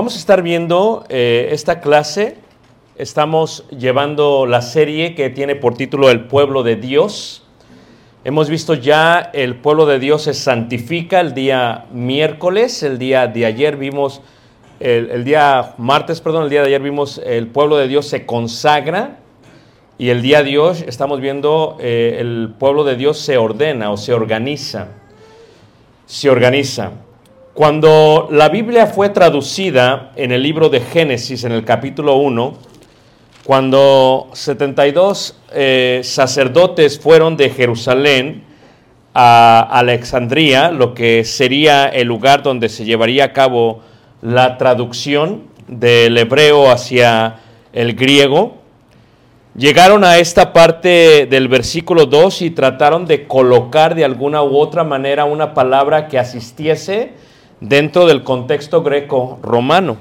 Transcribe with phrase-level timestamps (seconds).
[0.00, 2.38] Vamos a estar viendo eh, esta clase.
[2.96, 7.42] Estamos llevando la serie que tiene por título El pueblo de Dios.
[8.24, 13.44] Hemos visto ya el pueblo de Dios se santifica el día miércoles, el día de
[13.44, 14.22] ayer vimos,
[14.80, 19.18] el, día martes, perdón, el día de ayer vimos el pueblo de Dios se consagra
[19.98, 23.98] y el día de hoy estamos viendo eh, el pueblo de Dios se ordena o
[23.98, 24.88] se organiza.
[26.06, 26.92] Se organiza.
[27.60, 32.54] Cuando la Biblia fue traducida en el libro de Génesis, en el capítulo 1,
[33.44, 38.44] cuando 72 eh, sacerdotes fueron de Jerusalén
[39.12, 43.82] a Alejandría, lo que sería el lugar donde se llevaría a cabo
[44.22, 47.40] la traducción del hebreo hacia
[47.74, 48.54] el griego,
[49.54, 54.82] llegaron a esta parte del versículo 2 y trataron de colocar de alguna u otra
[54.82, 57.28] manera una palabra que asistiese
[57.60, 59.96] dentro del contexto greco-romano.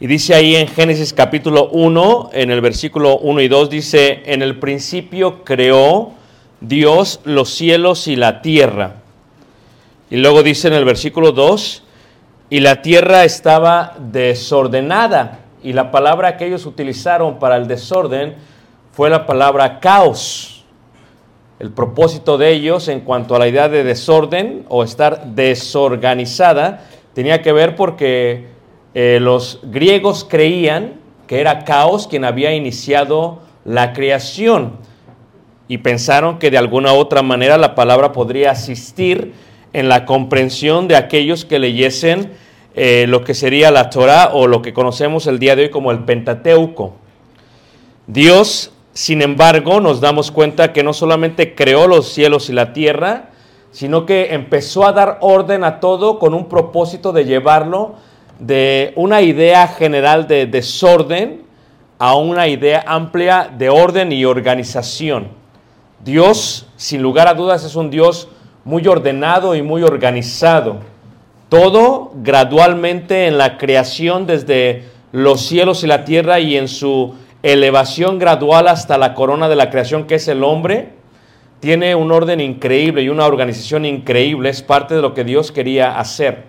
[0.00, 4.42] Y dice ahí en Génesis capítulo 1, en el versículo 1 y 2, dice, en
[4.42, 6.12] el principio creó
[6.60, 8.96] Dios los cielos y la tierra.
[10.10, 11.84] Y luego dice en el versículo 2,
[12.50, 15.38] y la tierra estaba desordenada.
[15.62, 18.34] Y la palabra que ellos utilizaron para el desorden
[18.92, 20.61] fue la palabra caos.
[21.58, 27.42] El propósito de ellos en cuanto a la idea de desorden o estar desorganizada tenía
[27.42, 28.46] que ver porque
[28.94, 30.94] eh, los griegos creían
[31.26, 34.72] que era caos quien había iniciado la creación
[35.68, 39.32] y pensaron que de alguna otra manera la palabra podría asistir
[39.72, 42.32] en la comprensión de aquellos que leyesen
[42.74, 45.90] eh, lo que sería la Torah o lo que conocemos el día de hoy como
[45.90, 46.96] el Pentateuco.
[48.06, 53.30] Dios, sin embargo, nos damos cuenta que no solamente creó los cielos y la tierra,
[53.70, 57.94] sino que empezó a dar orden a todo con un propósito de llevarlo
[58.38, 61.42] de una idea general de desorden
[61.98, 65.28] a una idea amplia de orden y organización.
[66.04, 68.28] Dios, sin lugar a dudas, es un Dios
[68.64, 70.80] muy ordenado y muy organizado.
[71.48, 78.18] Todo gradualmente en la creación desde los cielos y la tierra y en su elevación
[78.18, 80.90] gradual hasta la corona de la creación que es el hombre,
[81.60, 84.50] tiene un orden increíble y una organización increíble.
[84.50, 86.44] Es parte de lo que Dios quería hacer.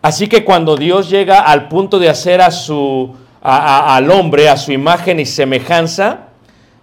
[0.00, 4.72] Así que cuando Dios llega al punto de hacer a su, al hombre a su
[4.72, 6.28] imagen y semejanza,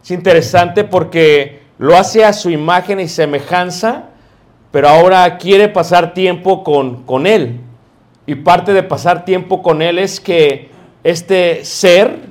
[0.02, 4.10] es interesante porque lo hace a su imagen y semejanza,
[4.72, 7.60] pero ahora quiere pasar tiempo con, con él.
[8.26, 10.70] Y parte de pasar tiempo con él es que
[11.04, 12.29] este ser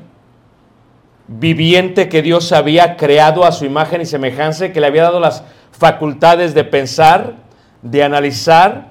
[1.28, 5.44] viviente que Dios había creado a su imagen y semejanza, que le había dado las
[5.70, 7.34] facultades de pensar,
[7.82, 8.90] de analizar,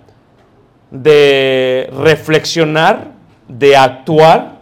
[0.92, 3.12] de reflexionar,
[3.48, 4.60] de actuar.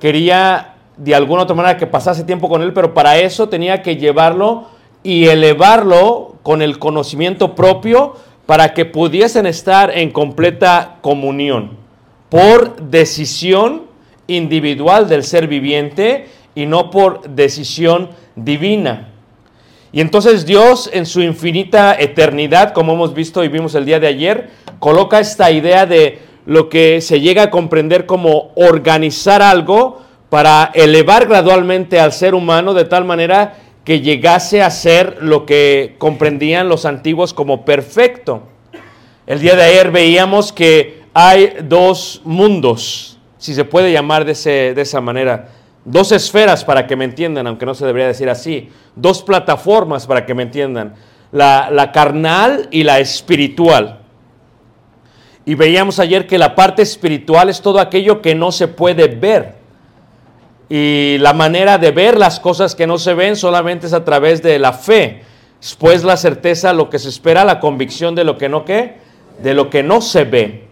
[0.00, 3.96] Quería de alguna otra manera que pasase tiempo con él, pero para eso tenía que
[3.96, 4.68] llevarlo
[5.02, 8.14] y elevarlo con el conocimiento propio
[8.46, 11.84] para que pudiesen estar en completa comunión
[12.28, 13.82] por decisión
[14.26, 19.08] individual del ser viviente y no por decisión divina.
[19.92, 24.08] Y entonces Dios en su infinita eternidad, como hemos visto y vimos el día de
[24.08, 30.72] ayer, coloca esta idea de lo que se llega a comprender como organizar algo para
[30.74, 33.54] elevar gradualmente al ser humano de tal manera
[33.84, 38.42] que llegase a ser lo que comprendían los antiguos como perfecto.
[39.26, 44.74] El día de ayer veíamos que hay dos mundos, si se puede llamar de, ese-
[44.74, 45.50] de esa manera,
[45.84, 50.24] dos esferas para que me entiendan, aunque no se debería decir así, dos plataformas para
[50.24, 50.94] que me entiendan,
[51.32, 54.00] la, carnal y la espiritual.
[55.44, 59.56] Y veíamos ayer que la parte espiritual es todo aquello que no se puede ver.
[60.70, 64.42] Y la manera de ver las cosas que no se ven solamente es a través
[64.42, 65.22] de la fe.
[65.60, 68.96] Después la certeza, lo que se espera, la convicción de lo que no que,
[69.42, 70.68] de lo que no se ve.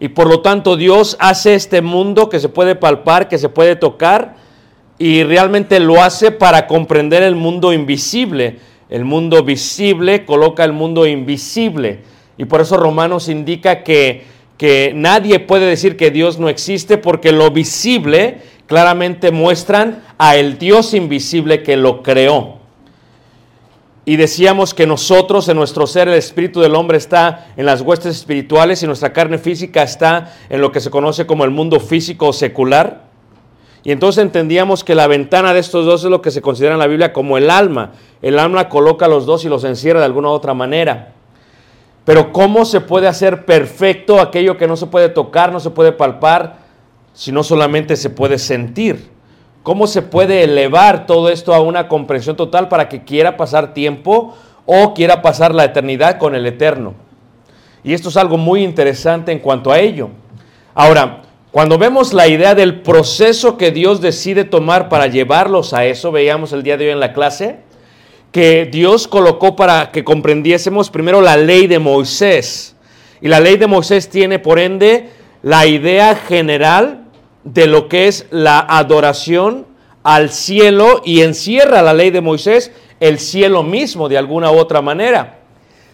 [0.00, 3.76] Y por lo tanto Dios hace este mundo que se puede palpar, que se puede
[3.76, 4.36] tocar,
[4.98, 8.58] y realmente lo hace para comprender el mundo invisible.
[8.90, 12.00] El mundo visible coloca el mundo invisible.
[12.36, 14.24] Y por eso Romanos indica que,
[14.56, 20.58] que nadie puede decir que Dios no existe porque lo visible claramente muestran a el
[20.58, 22.58] Dios invisible que lo creó.
[24.04, 28.16] Y decíamos que nosotros, en nuestro ser, el espíritu del hombre está en las huestes
[28.16, 32.28] espirituales y nuestra carne física está en lo que se conoce como el mundo físico
[32.28, 33.07] o secular.
[33.84, 36.80] Y entonces entendíamos que la ventana de estos dos es lo que se considera en
[36.80, 37.92] la Biblia como el alma.
[38.22, 41.12] El alma coloca los dos y los encierra de alguna otra manera.
[42.04, 45.92] Pero ¿cómo se puede hacer perfecto aquello que no se puede tocar, no se puede
[45.92, 46.56] palpar,
[47.12, 49.10] si no solamente se puede sentir?
[49.62, 54.34] ¿Cómo se puede elevar todo esto a una comprensión total para que quiera pasar tiempo
[54.64, 56.94] o quiera pasar la eternidad con el eterno?
[57.84, 60.08] Y esto es algo muy interesante en cuanto a ello.
[60.74, 66.12] Ahora, cuando vemos la idea del proceso que Dios decide tomar para llevarlos a eso,
[66.12, 67.60] veíamos el día de hoy en la clase,
[68.32, 72.76] que Dios colocó para que comprendiésemos primero la ley de Moisés.
[73.22, 75.08] Y la ley de Moisés tiene, por ende,
[75.42, 77.04] la idea general
[77.44, 79.66] de lo que es la adoración
[80.02, 84.82] al cielo y encierra la ley de Moisés el cielo mismo de alguna u otra
[84.82, 85.38] manera.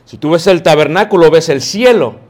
[0.05, 2.24] Si tú ves el tabernáculo, ves el cielo.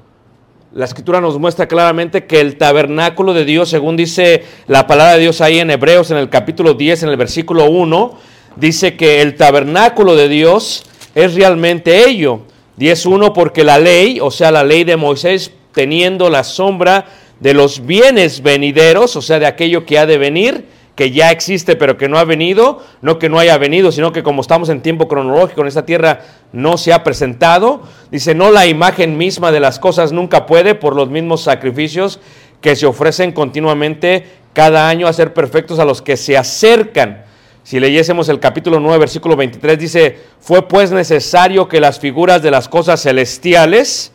[0.75, 5.21] La escritura nos muestra claramente que el tabernáculo de Dios, según dice la palabra de
[5.21, 8.19] Dios ahí en Hebreos, en el capítulo 10, en el versículo 1,
[8.57, 10.83] dice que el tabernáculo de Dios
[11.15, 12.41] es realmente ello.
[12.77, 17.07] 10.1 porque la ley, o sea, la ley de Moisés, teniendo la sombra
[17.39, 21.77] de los bienes venideros, o sea, de aquello que ha de venir, que ya existe
[21.77, 24.81] pero que no ha venido, no que no haya venido, sino que como estamos en
[24.81, 26.21] tiempo cronológico en esta tierra
[26.53, 30.95] no se ha presentado, dice, no la imagen misma de las cosas nunca puede por
[30.95, 32.21] los mismos sacrificios
[32.61, 37.25] que se ofrecen continuamente cada año a ser perfectos a los que se acercan.
[37.65, 42.51] Si leyésemos el capítulo 9, versículo 23, dice, fue pues necesario que las figuras de
[42.51, 44.13] las cosas celestiales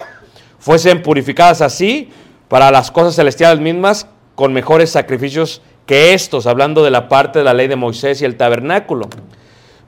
[0.60, 2.10] fuesen purificadas así
[2.48, 7.46] para las cosas celestiales mismas con mejores sacrificios que estos, hablando de la parte de
[7.46, 9.10] la ley de Moisés y el tabernáculo.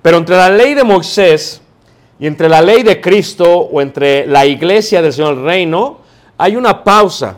[0.02, 1.62] Pero entre la ley de Moisés
[2.20, 6.00] y entre la ley de Cristo o entre la iglesia del Señor reino,
[6.40, 7.38] hay una pausa.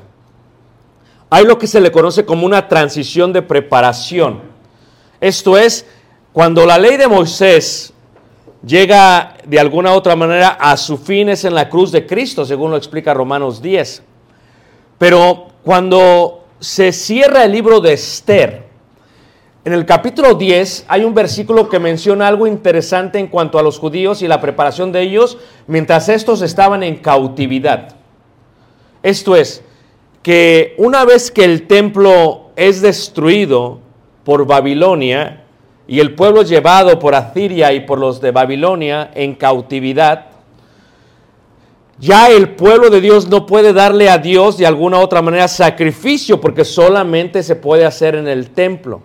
[1.29, 4.39] Hay lo que se le conoce como una transición de preparación.
[5.19, 5.85] Esto es,
[6.31, 7.91] cuando la ley de Moisés
[8.65, 12.71] llega de alguna otra manera a su fin es en la cruz de Cristo, según
[12.71, 14.03] lo explica Romanos 10.
[14.97, 18.63] Pero cuando se cierra el libro de Esther,
[19.65, 23.79] en el capítulo 10 hay un versículo que menciona algo interesante en cuanto a los
[23.79, 27.95] judíos y la preparación de ellos mientras estos estaban en cautividad.
[29.03, 29.61] Esto es,
[30.21, 33.79] que una vez que el templo es destruido
[34.23, 35.43] por Babilonia
[35.85, 40.27] y el pueblo llevado por Asiria y por los de Babilonia en cautividad,
[42.03, 46.41] ya el pueblo de Dios no puede darle a Dios de alguna otra manera sacrificio
[46.41, 49.01] porque solamente se puede hacer en el templo.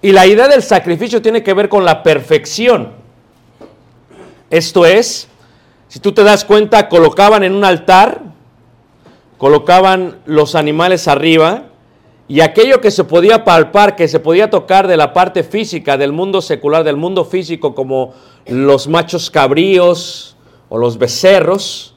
[0.00, 2.92] Y la idea del sacrificio tiene que ver con la perfección.
[4.48, 5.26] Esto es,
[5.88, 8.20] si tú te das cuenta, colocaban en un altar,
[9.36, 11.64] colocaban los animales arriba
[12.28, 16.12] y aquello que se podía palpar, que se podía tocar de la parte física, del
[16.12, 18.14] mundo secular, del mundo físico, como
[18.46, 20.35] los machos cabríos
[20.78, 21.94] los becerros,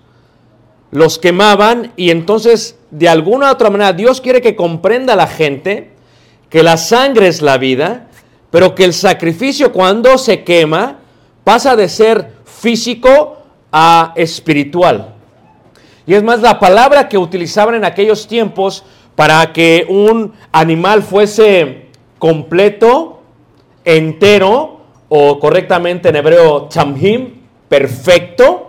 [0.91, 5.27] los quemaban y entonces de alguna u otra manera Dios quiere que comprenda a la
[5.27, 5.91] gente
[6.50, 8.07] que la sangre es la vida,
[8.50, 11.00] pero que el sacrificio cuando se quema
[11.43, 13.38] pasa de ser físico
[13.71, 15.13] a espiritual.
[16.07, 18.83] Y es más, la palabra que utilizaban en aquellos tiempos
[19.15, 23.21] para que un animal fuese completo,
[23.86, 28.68] entero, o correctamente en hebreo, tamhim, perfecto,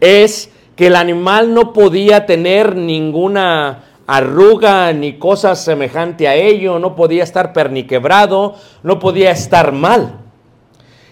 [0.00, 6.96] es que el animal no podía tener ninguna arruga ni cosa semejante a ello, no
[6.96, 10.20] podía estar perniquebrado, no podía estar mal.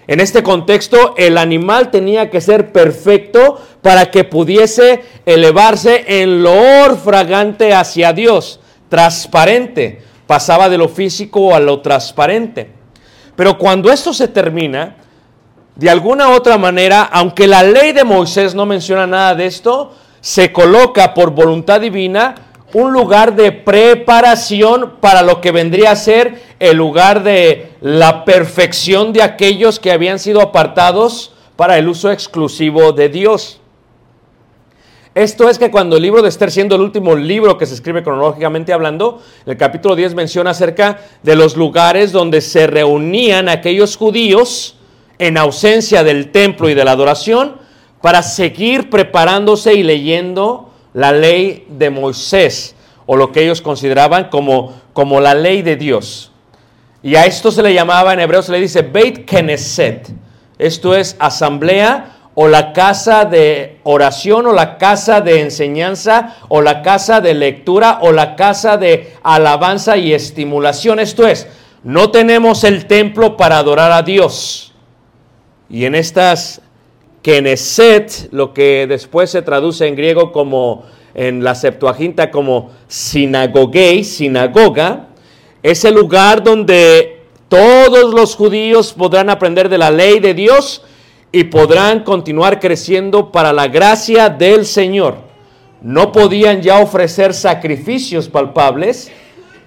[0.07, 6.97] En este contexto, el animal tenía que ser perfecto para que pudiese elevarse en loor
[6.97, 12.71] fragante hacia Dios, transparente, pasaba de lo físico a lo transparente.
[13.35, 14.97] Pero cuando esto se termina,
[15.77, 19.93] de alguna otra manera, aunque la ley de Moisés no menciona nada de esto,
[20.23, 22.35] se coloca por voluntad divina
[22.73, 29.13] un lugar de preparación para lo que vendría a ser el lugar de la perfección
[29.13, 33.61] de aquellos que habían sido apartados para el uso exclusivo de Dios.
[35.15, 38.03] Esto es que cuando el libro de Esther, siendo el último libro que se escribe
[38.03, 44.76] cronológicamente hablando, el capítulo 10 menciona acerca de los lugares donde se reunían aquellos judíos
[45.19, 47.57] en ausencia del templo y de la adoración
[48.01, 52.75] para seguir preparándose y leyendo la ley de Moisés
[53.07, 56.33] o lo que ellos consideraban como, como la ley de Dios.
[57.03, 60.09] Y a esto se le llamaba, en hebreo se le dice Beit Knesset.
[60.59, 66.83] Esto es asamblea o la casa de oración o la casa de enseñanza o la
[66.83, 70.99] casa de lectura o la casa de alabanza y estimulación.
[70.99, 71.47] Esto es,
[71.83, 74.75] no tenemos el templo para adorar a Dios.
[75.69, 76.61] Y en estas
[77.23, 85.09] Knesset, lo que después se traduce en griego como en la Septuaginta como sinagogei, sinagoga,
[85.63, 90.85] es el lugar donde todos los judíos podrán aprender de la ley de Dios
[91.33, 95.17] y podrán continuar creciendo para la gracia del Señor.
[95.83, 99.11] No podían ya ofrecer sacrificios palpables,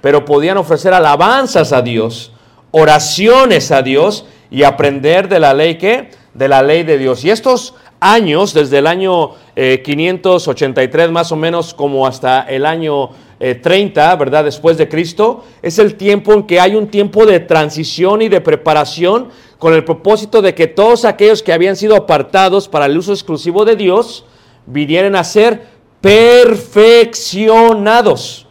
[0.01, 2.31] pero podían ofrecer alabanzas a Dios,
[2.71, 7.23] oraciones a Dios y aprender de la ley que de la ley de Dios.
[7.25, 13.09] Y estos años, desde el año eh, 583 más o menos como hasta el año
[13.39, 14.43] eh, 30, ¿verdad?
[14.43, 18.41] Después de Cristo, es el tiempo en que hay un tiempo de transición y de
[18.41, 23.11] preparación con el propósito de que todos aquellos que habían sido apartados para el uso
[23.11, 24.25] exclusivo de Dios
[24.65, 25.63] vinieran a ser
[26.01, 28.47] perfeccionados.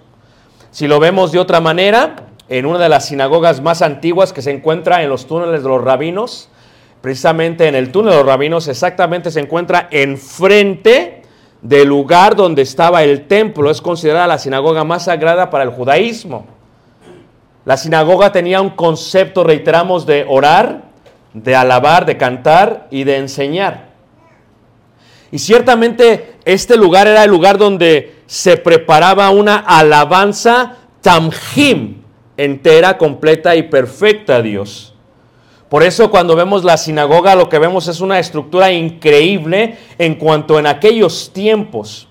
[0.71, 4.51] Si lo vemos de otra manera, en una de las sinagogas más antiguas que se
[4.51, 6.49] encuentra en los túneles de los rabinos,
[7.01, 11.23] precisamente en el túnel de los rabinos, exactamente se encuentra enfrente
[11.63, 13.71] del lugar donde estaba el templo.
[13.71, 16.47] Es considerada la sinagoga más sagrada para el judaísmo.
[17.65, 20.85] La sinagoga tenía un concepto, reiteramos, de orar,
[21.35, 23.89] de alabar, de cantar y de enseñar.
[25.31, 31.98] Y ciertamente este lugar era el lugar donde se preparaba una alabanza tamjim,
[32.39, 34.95] entera, completa y perfecta a Dios.
[35.69, 40.59] Por eso cuando vemos la sinagoga lo que vemos es una estructura increíble en cuanto
[40.59, 42.09] en aquellos tiempos.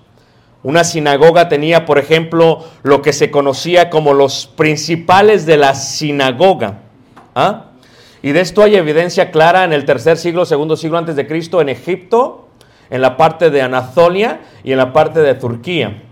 [0.62, 6.80] Una sinagoga tenía, por ejemplo, lo que se conocía como los principales de la sinagoga.
[7.34, 7.66] ¿Ah?
[8.22, 11.60] Y de esto hay evidencia clara en el tercer siglo, segundo siglo antes de Cristo
[11.60, 12.48] en Egipto,
[12.90, 16.02] en la parte de Anatolia y en la parte de Turquía.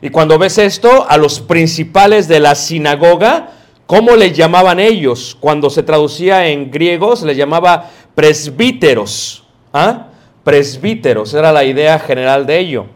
[0.00, 3.52] Y cuando ves esto, a los principales de la sinagoga,
[3.86, 5.36] ¿cómo le llamaban ellos?
[5.40, 9.44] Cuando se traducía en griego, se les llamaba presbíteros.
[9.72, 10.08] ¿Ah?
[10.44, 12.86] Presbíteros, era la idea general de ello.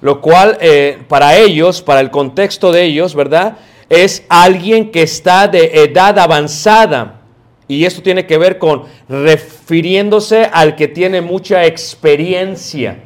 [0.00, 3.58] Lo cual, eh, para ellos, para el contexto de ellos, ¿verdad?
[3.88, 7.20] Es alguien que está de edad avanzada.
[7.66, 13.00] Y esto tiene que ver con refiriéndose al que tiene mucha experiencia.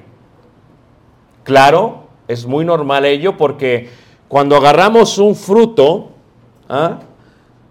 [1.42, 2.01] Claro,
[2.32, 3.90] es muy normal ello porque
[4.28, 6.10] cuando agarramos un fruto,
[6.68, 7.00] ¿ah?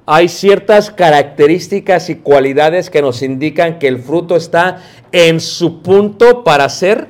[0.05, 6.43] hay ciertas características y cualidades que nos indican que el fruto está en su punto
[6.43, 7.07] para ser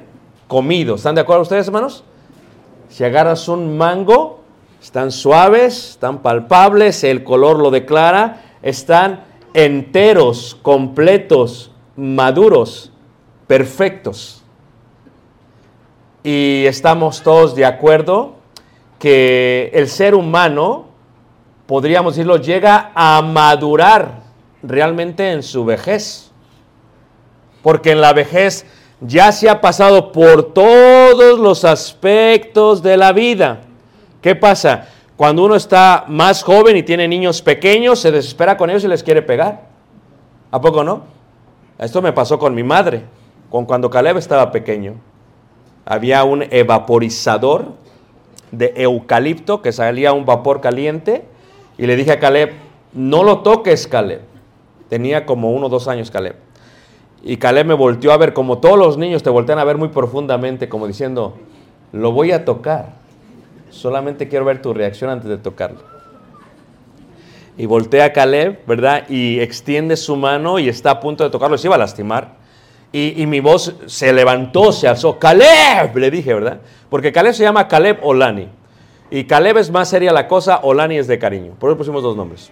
[0.48, 0.96] comido.
[0.96, 2.04] ¿Están de acuerdo ustedes, hermanos?
[2.90, 4.42] Si agarras un mango,
[4.82, 12.92] están suaves, están palpables, el color lo declara, están enteros, completos, maduros,
[13.48, 14.41] perfectos.
[16.24, 18.36] Y estamos todos de acuerdo
[19.00, 20.86] que el ser humano,
[21.66, 24.22] podríamos decirlo, llega a madurar
[24.62, 26.32] realmente en su vejez.
[27.64, 28.66] Porque en la vejez
[29.00, 33.62] ya se ha pasado por todos los aspectos de la vida.
[34.22, 34.88] ¿Qué pasa?
[35.18, 39.04] Cuando uno está más joven y tiene niños pequeños, se desespera con ellos y les
[39.04, 39.64] quiere pegar.
[40.52, 41.04] ¿A poco no?
[41.80, 43.04] Esto me pasó con mi madre,
[43.50, 44.96] con cuando Caleb estaba pequeño.
[45.86, 47.74] Había un evaporizador
[48.52, 51.26] de eucalipto que salía un vapor caliente
[51.78, 52.52] y le dije a Caleb,
[52.94, 54.22] no lo toques Caleb.
[54.90, 56.36] Tenía como uno o dos años Caleb.
[57.24, 59.90] Y Caleb me volteó a ver, como todos los niños te voltean a ver muy
[59.90, 61.38] profundamente, como diciendo,
[61.92, 62.94] lo voy a tocar.
[63.70, 65.80] Solamente quiero ver tu reacción antes de tocarlo.
[67.58, 69.08] Y voltea a Caleb, ¿verdad?
[69.08, 71.58] Y extiende su mano y está a punto de tocarlo.
[71.58, 72.41] Se iba a lastimar.
[72.92, 75.18] Y, y mi voz se levantó, se alzó.
[75.18, 76.60] Caleb, le dije, ¿verdad?
[76.90, 78.50] Porque Caleb se llama Caleb Olani.
[79.10, 81.54] Y Caleb es más seria la cosa, Olani es de cariño.
[81.60, 82.52] Por eso pusimos dos nombres.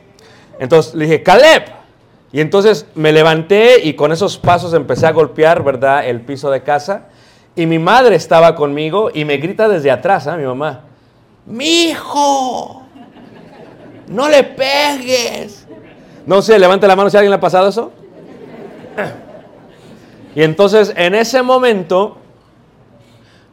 [0.60, 1.63] Entonces le dije, Caleb.
[2.31, 6.08] Y entonces me levanté y con esos pasos empecé a golpear, ¿verdad?
[6.08, 7.08] El piso de casa.
[7.55, 10.38] Y mi madre estaba conmigo y me grita desde atrás, ¿ah?
[10.38, 10.81] Mi mamá.
[11.46, 12.84] Mi hijo,
[14.08, 15.65] no le pegues.
[16.25, 17.91] No sé, levante la mano si alguien le ha pasado eso.
[20.36, 22.18] Y entonces en ese momento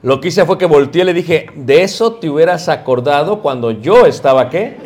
[0.02, 3.70] lo que hice fue que volteé y le dije, de eso te hubieras acordado cuando
[3.70, 4.76] yo estaba qué?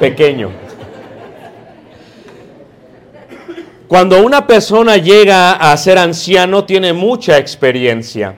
[0.00, 0.50] Pequeño.
[3.86, 8.34] Cuando una persona llega a ser anciano tiene mucha experiencia.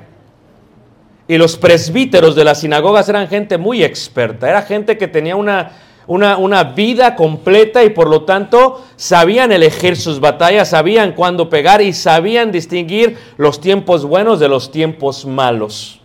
[1.26, 5.72] Y los presbíteros de las sinagogas eran gente muy experta, era gente que tenía una,
[6.08, 11.80] una, una, vida completa y por lo tanto sabían elegir sus batallas, sabían cuándo pegar
[11.80, 16.00] y sabían distinguir los tiempos buenos de los tiempos malos.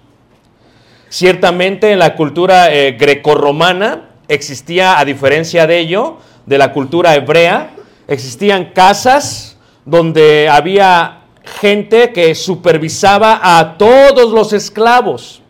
[1.10, 7.72] Ciertamente en la cultura eh, grecorromana existía, a diferencia de ello, de la cultura hebrea,
[8.08, 11.22] existían casas donde había
[11.62, 15.43] gente que supervisaba a todos los esclavos.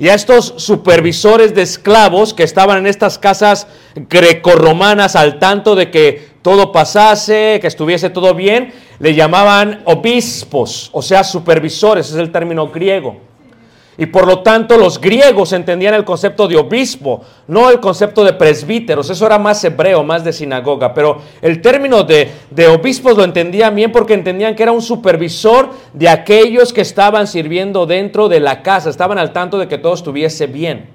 [0.00, 5.90] Y a estos supervisores de esclavos que estaban en estas casas grecorromanas al tanto de
[5.90, 12.32] que todo pasase, que estuviese todo bien, le llamaban obispos, o sea, supervisores, es el
[12.32, 13.29] término griego.
[14.00, 18.32] Y por lo tanto los griegos entendían el concepto de obispo, no el concepto de
[18.32, 19.10] presbíteros.
[19.10, 20.94] Eso era más hebreo, más de sinagoga.
[20.94, 25.68] Pero el término de, de, obispos lo entendían bien porque entendían que era un supervisor
[25.92, 28.88] de aquellos que estaban sirviendo dentro de la casa.
[28.88, 30.88] Estaban al tanto de que todo estuviese bien.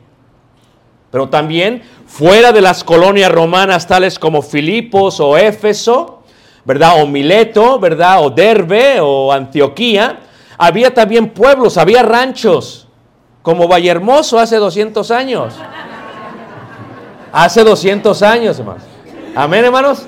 [1.12, 6.24] Pero también fuera de las colonias romanas tales como Filipos o Éfeso,
[6.64, 7.04] ¿verdad?
[7.04, 8.26] O Mileto, ¿verdad?
[8.26, 10.22] O Derbe o Antioquía.
[10.58, 12.85] Había también pueblos, había ranchos
[13.46, 15.54] como Vallehermoso hace 200 años.
[17.32, 18.82] Hace 200 años, hermanos.
[19.36, 20.08] Amén, hermanos.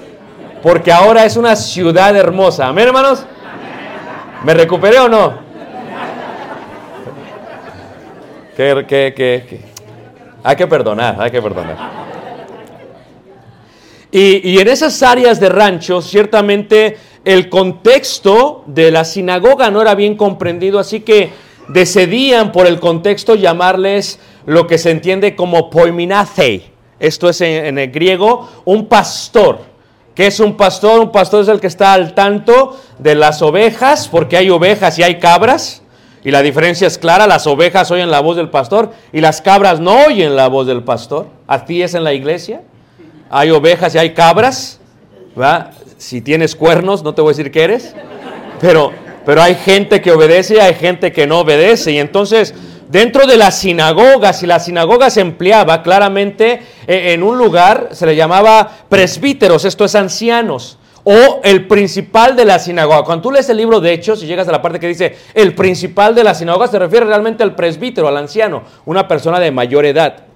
[0.64, 2.68] Porque ahora es una ciudad hermosa.
[2.68, 3.24] Amén, hermanos.
[4.44, 5.36] ¿Me recuperé o no?
[10.44, 11.78] Hay que perdonar, hay que perdonar.
[14.12, 19.94] Y, y en esas áreas de rancho, ciertamente el contexto de la sinagoga no era
[19.94, 26.72] bien comprendido, así que decidían por el contexto llamarles lo que se entiende como poiminathei.
[27.00, 29.60] Esto es en, el griego un pastor.
[30.16, 31.00] ¿Qué es un pastor?
[31.00, 35.04] Un pastor es el que está al tanto de las ovejas, porque hay ovejas y
[35.04, 35.84] hay cabras.
[36.24, 39.80] Y la diferencia es clara, las ovejas oyen la voz del pastor y las cabras
[39.80, 41.28] no oyen la voz del pastor.
[41.46, 42.64] Así es en la iglesia.
[43.30, 44.80] Hay ovejas y hay cabras.
[45.98, 47.96] Si tienes cuernos, no te voy a decir qué eres.
[48.60, 48.92] Pero
[49.28, 51.92] pero hay gente que obedece y hay gente que no obedece.
[51.92, 52.54] Y entonces,
[52.88, 58.16] dentro de las sinagogas, y la sinagoga se empleaba claramente en un lugar, se le
[58.16, 63.04] llamaba presbíteros, esto es ancianos, o el principal de la sinagoga.
[63.04, 65.54] Cuando tú lees el libro de Hechos y llegas a la parte que dice el
[65.54, 69.86] principal de la sinagoga, se refiere realmente al presbítero, al anciano, una persona de mayor
[69.86, 70.27] edad.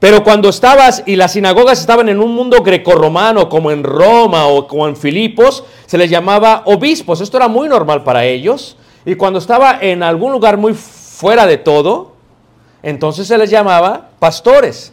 [0.00, 4.68] Pero cuando estabas y las sinagogas estaban en un mundo grecorromano, como en Roma o
[4.68, 7.20] como en Filipos, se les llamaba obispos.
[7.20, 8.76] Esto era muy normal para ellos.
[9.04, 12.12] Y cuando estaba en algún lugar muy fuera de todo,
[12.82, 14.92] entonces se les llamaba pastores.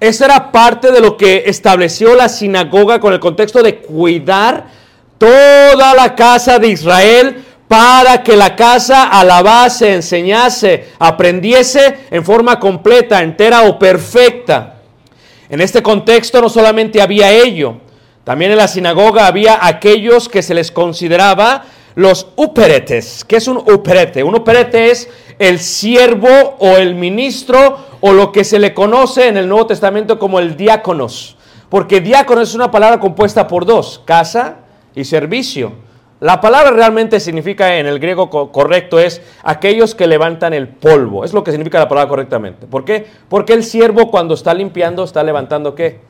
[0.00, 4.66] Esa era parte de lo que estableció la sinagoga con el contexto de cuidar
[5.16, 13.22] toda la casa de Israel para que la casa alabase, enseñase, aprendiese en forma completa,
[13.22, 14.76] entera o perfecta.
[15.48, 17.76] En este contexto no solamente había ello,
[18.24, 23.24] también en la sinagoga había aquellos que se les consideraba los uperetes.
[23.24, 24.22] ¿Qué es un uperete?
[24.22, 29.36] Un uperete es el siervo o el ministro o lo que se le conoce en
[29.36, 31.36] el Nuevo Testamento como el diáconos.
[31.68, 34.58] Porque diácono es una palabra compuesta por dos, casa
[34.94, 35.85] y servicio.
[36.20, 41.24] La palabra realmente significa en el griego co- correcto es aquellos que levantan el polvo.
[41.24, 42.66] Es lo que significa la palabra correctamente.
[42.66, 43.06] ¿Por qué?
[43.28, 46.00] Porque el siervo cuando está limpiando está levantando qué?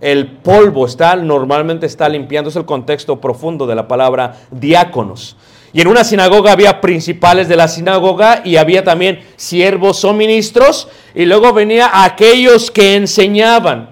[0.00, 2.48] El polvo está normalmente está limpiando.
[2.48, 5.36] Es el contexto profundo de la palabra diáconos.
[5.74, 10.88] Y en una sinagoga había principales de la sinagoga y había también siervos o ministros
[11.14, 13.90] y luego venía aquellos que enseñaban.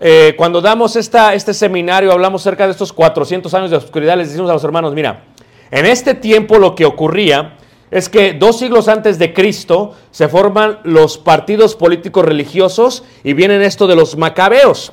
[0.00, 4.28] Eh, cuando damos esta, este seminario, hablamos cerca de estos 400 años de oscuridad, les
[4.28, 5.24] decimos a los hermanos, mira,
[5.72, 7.56] en este tiempo lo que ocurría
[7.90, 13.62] es que dos siglos antes de Cristo se forman los partidos políticos religiosos y vienen
[13.62, 14.92] esto de los macabeos.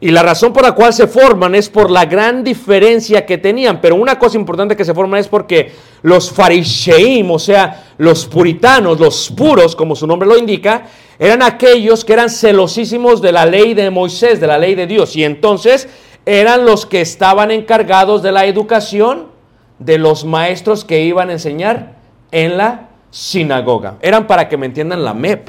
[0.00, 3.80] Y la razón por la cual se forman es por la gran diferencia que tenían.
[3.80, 8.98] Pero una cosa importante que se forman es porque los fariseim, o sea, los puritanos,
[8.98, 10.86] los puros, como su nombre lo indica,
[11.18, 15.14] eran aquellos que eran celosísimos de la ley de Moisés, de la ley de Dios.
[15.16, 15.88] Y entonces
[16.26, 19.28] eran los que estaban encargados de la educación
[19.78, 21.96] de los maestros que iban a enseñar
[22.30, 23.96] en la sinagoga.
[24.00, 25.48] Eran para que me entiendan la MEP.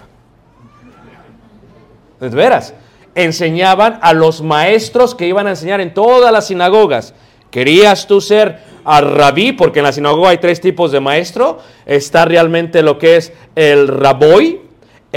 [2.19, 2.73] De veras,
[3.13, 7.13] enseñaban a los maestros que iban a enseñar en todas las sinagogas.
[7.49, 9.53] ¿Querías tú ser a rabí?
[9.53, 11.59] Porque en la sinagoga hay tres tipos de maestro.
[11.85, 14.61] Está realmente lo que es el raboy,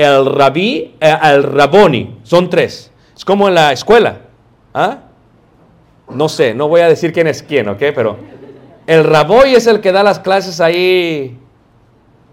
[0.03, 2.19] el rabí, eh, el raboni.
[2.23, 2.91] Son tres.
[3.17, 4.19] Es como en la escuela.
[4.73, 4.99] ¿Ah?
[6.11, 7.79] No sé, no voy a decir quién es quién, ¿ok?
[7.95, 8.17] Pero
[8.87, 11.37] el raboy es el que da las clases ahí,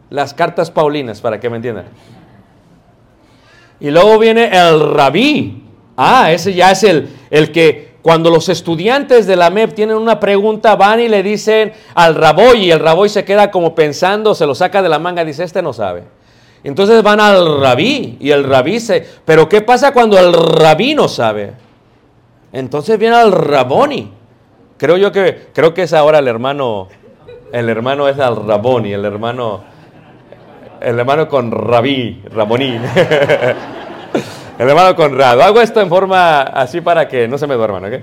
[0.10, 1.86] las cartas paulinas, para que me entiendan.
[3.80, 5.63] Y luego viene el rabí.
[5.97, 10.19] Ah, ese ya es el, el que cuando los estudiantes de la MEP tienen una
[10.19, 14.45] pregunta, van y le dicen al raboy y el raboy se queda como pensando, se
[14.45, 16.04] lo saca de la manga, dice, este no sabe.
[16.65, 19.06] Entonces van al rabí y el rabí se...
[19.23, 21.54] Pero ¿qué pasa cuando el rabí no sabe?
[22.51, 24.12] Entonces viene al raboni.
[24.78, 26.88] Creo yo que, creo que es ahora el hermano,
[27.51, 29.63] el hermano es al raboni, el hermano,
[30.82, 32.80] el hermano con rabí, raboní.
[34.58, 35.43] El hermano Conrado.
[35.43, 37.93] Hago esto en forma así para que no se me duerman, ¿ok?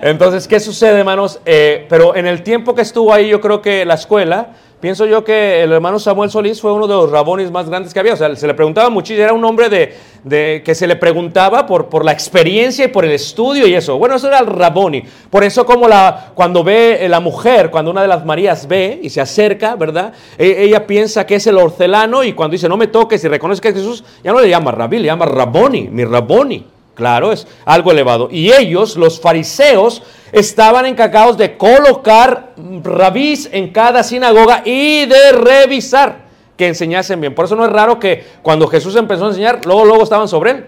[0.00, 1.40] Entonces, ¿qué sucede, hermanos?
[1.44, 4.48] Eh, pero en el tiempo que estuvo ahí, yo creo que la escuela,
[4.84, 8.00] pienso yo que el hermano Samuel Solís fue uno de los rabones más grandes que
[8.00, 8.12] había.
[8.12, 11.64] O sea, se le preguntaba muchísimo, era un hombre de, de- que se le preguntaba
[11.64, 13.96] por, por la experiencia y por el estudio y eso.
[13.96, 15.02] Bueno, eso era el raboni.
[15.30, 19.00] Por eso como la, cuando ve eh, la mujer, cuando una de las Marías ve
[19.02, 20.12] y se acerca, ¿verdad?
[20.36, 23.62] E- ella piensa que es el hortelano y cuando dice no me toques y reconoce
[23.62, 26.73] que es Jesús, ya no le llama rabí, le llama raboni, mi raboni.
[26.94, 28.28] Claro, es algo elevado.
[28.30, 30.02] Y ellos, los fariseos,
[30.32, 36.24] estaban encargados de colocar rabís en cada sinagoga y de revisar
[36.56, 37.34] que enseñasen bien.
[37.34, 40.50] Por eso no es raro que cuando Jesús empezó a enseñar, luego, luego estaban sobre
[40.52, 40.66] él.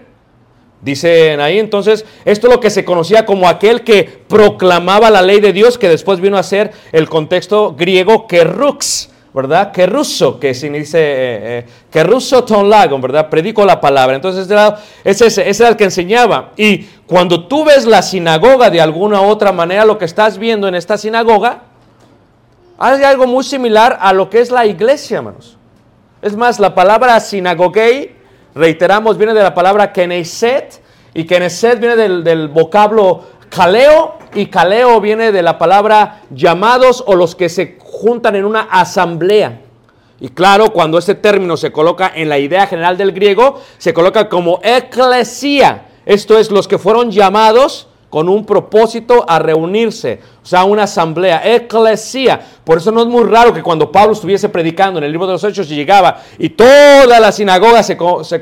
[0.81, 5.39] Dicen ahí entonces, esto es lo que se conocía como aquel que proclamaba la ley
[5.39, 9.71] de Dios, que después vino a ser el contexto griego kerux, ¿verdad?
[9.71, 13.29] Que se dice, eh, eh, keruso ton lagon, ¿verdad?
[13.29, 14.15] Predico la palabra.
[14.15, 14.49] Entonces
[15.03, 16.53] ese, ese, ese era el que enseñaba.
[16.57, 20.67] Y cuando tú ves la sinagoga de alguna u otra manera, lo que estás viendo
[20.67, 21.61] en esta sinagoga,
[22.79, 25.55] hay algo muy similar a lo que es la iglesia, hermanos.
[26.23, 28.15] Es más, la palabra sinagoguei,
[28.55, 30.81] reiteramos, viene de la palabra keneset,
[31.13, 37.15] y keneset viene del, del vocablo kaleo, y kaleo viene de la palabra llamados o
[37.15, 39.61] los que se juntan en una asamblea.
[40.19, 44.29] Y claro, cuando este término se coloca en la idea general del griego, se coloca
[44.29, 45.85] como eclesia.
[46.05, 51.41] Esto es los que fueron llamados con un propósito a reunirse, o sea, una asamblea,
[51.43, 52.39] eclesia.
[52.63, 55.33] Por eso no es muy raro que cuando Pablo estuviese predicando en el libro de
[55.33, 58.39] los Hechos y llegaba y toda la sinagoga se, se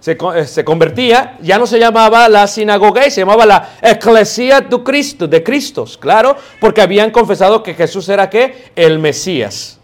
[0.00, 4.82] se- eh, se convertía, ya no se llamaba la sinagoga, se llamaba la eclesia de
[4.82, 8.72] Cristo, de Cristos, claro, porque habían confesado que Jesús era qué?
[8.74, 9.78] El Mesías.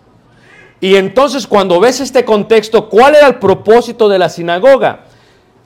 [0.80, 5.04] Y entonces cuando ves este contexto, ¿cuál era el propósito de la sinagoga?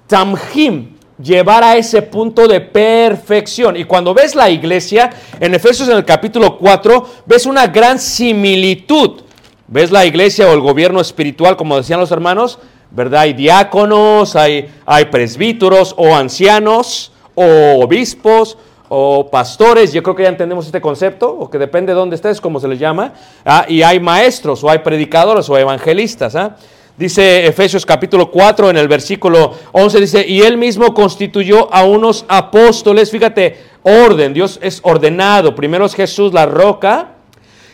[0.06, 3.76] Tamjim, llevar a ese punto de perfección.
[3.76, 9.22] Y cuando ves la iglesia, en Efesios en el capítulo 4, ves una gran similitud.
[9.68, 12.58] ¿Ves la iglesia o el gobierno espiritual, como decían los hermanos?
[12.90, 13.22] ¿Verdad?
[13.22, 17.44] Hay diáconos, hay, hay presbíteros o ancianos o
[17.82, 18.58] obispos
[18.94, 22.42] o pastores, yo creo que ya entendemos este concepto, o que depende de dónde estés,
[22.42, 26.36] como se les llama, ah, y hay maestros, o hay predicadores, o evangelistas.
[26.36, 26.56] ah.
[27.02, 32.24] Dice Efesios capítulo 4 en el versículo 11, dice, y él mismo constituyó a unos
[32.28, 37.14] apóstoles, fíjate, orden, Dios es ordenado, primero es Jesús la roca,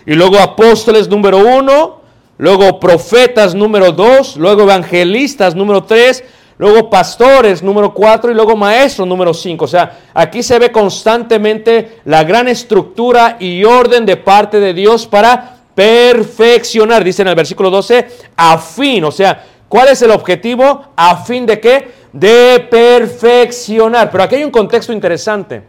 [0.06, 2.00] y luego apóstoles número uno,
[2.38, 6.24] luego profetas número dos, luego evangelistas número tres,
[6.56, 9.62] luego pastores, número 4, y luego maestros, número 5.
[9.62, 15.06] O sea, aquí se ve constantemente la gran estructura y orden de parte de Dios
[15.06, 20.86] para perfeccionar, dice en el versículo 12, a fin, o sea, ¿cuál es el objetivo?
[20.96, 21.92] A fin de qué?
[22.12, 24.10] De perfeccionar.
[24.10, 25.62] Pero aquí hay un contexto interesante.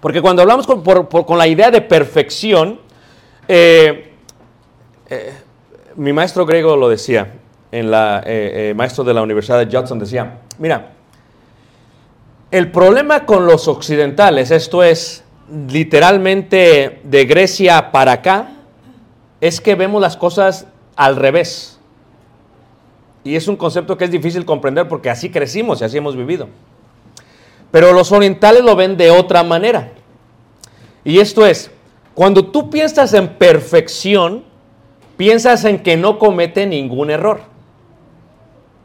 [0.00, 2.80] Porque cuando hablamos con, la idea de perfección,
[3.46, 4.14] eh,
[5.10, 5.34] eh,
[5.96, 7.34] mi maestro griego lo decía,
[7.70, 10.92] en la, eh, maestro de la Universidad de Judson decía, mira,
[12.50, 15.24] el problema con los occidentales, esto es
[15.68, 18.54] literalmente de Grecia para acá,
[19.40, 21.78] es que vemos las cosas al revés.
[23.24, 26.48] Y es un concepto que es difícil comprender porque así crecimos y así hemos vivido.
[27.70, 29.92] Pero los orientales lo ven de otra manera.
[31.04, 31.70] Y esto es,
[32.14, 34.44] cuando tú piensas en perfección,
[35.16, 37.40] piensas en que no comete ningún error.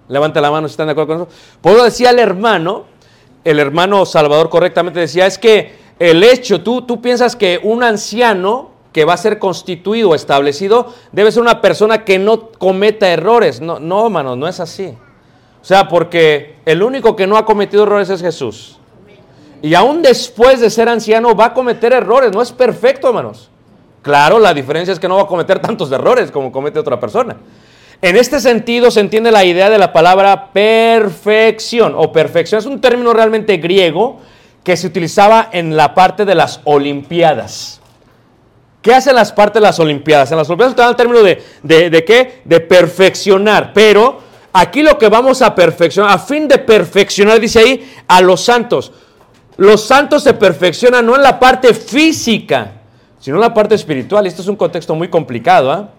[0.10, 1.76] Levanta la mano si están de acuerdo con eso.
[1.76, 2.86] Eso decía el hermano,
[3.44, 8.73] el hermano Salvador correctamente decía, es que el hecho, tú, tú piensas que un anciano
[8.94, 13.60] que va a ser constituido o establecido debe ser una persona que no cometa errores.
[13.60, 14.96] No, no, hermano, no es así.
[15.62, 18.78] O sea, porque el único que no ha cometido errores es Jesús.
[19.62, 22.32] Y aún después de ser anciano va a cometer errores.
[22.34, 23.50] No es perfecto, hermanos.
[24.02, 27.38] Claro, la diferencia es que no va a cometer tantos errores como comete otra persona.
[28.02, 32.60] En este sentido se entiende la idea de la palabra perfección o perfección.
[32.60, 34.20] Es un término realmente griego
[34.66, 37.80] que se utilizaba en la parte de las Olimpiadas.
[38.84, 40.30] ¿Qué hacen las partes de las Olimpiadas?
[40.32, 42.42] En las Olimpiadas se el término de, de, de qué?
[42.44, 43.72] De perfeccionar.
[43.74, 44.20] Pero
[44.52, 48.92] aquí lo que vamos a perfeccionar, a fin de perfeccionar, dice ahí, a los santos.
[49.56, 52.74] Los santos se perfeccionan no en la parte física,
[53.22, 54.28] sino en la parte espiritual.
[54.28, 55.72] Esto es un contexto muy complicado.
[55.72, 55.90] ¿ah?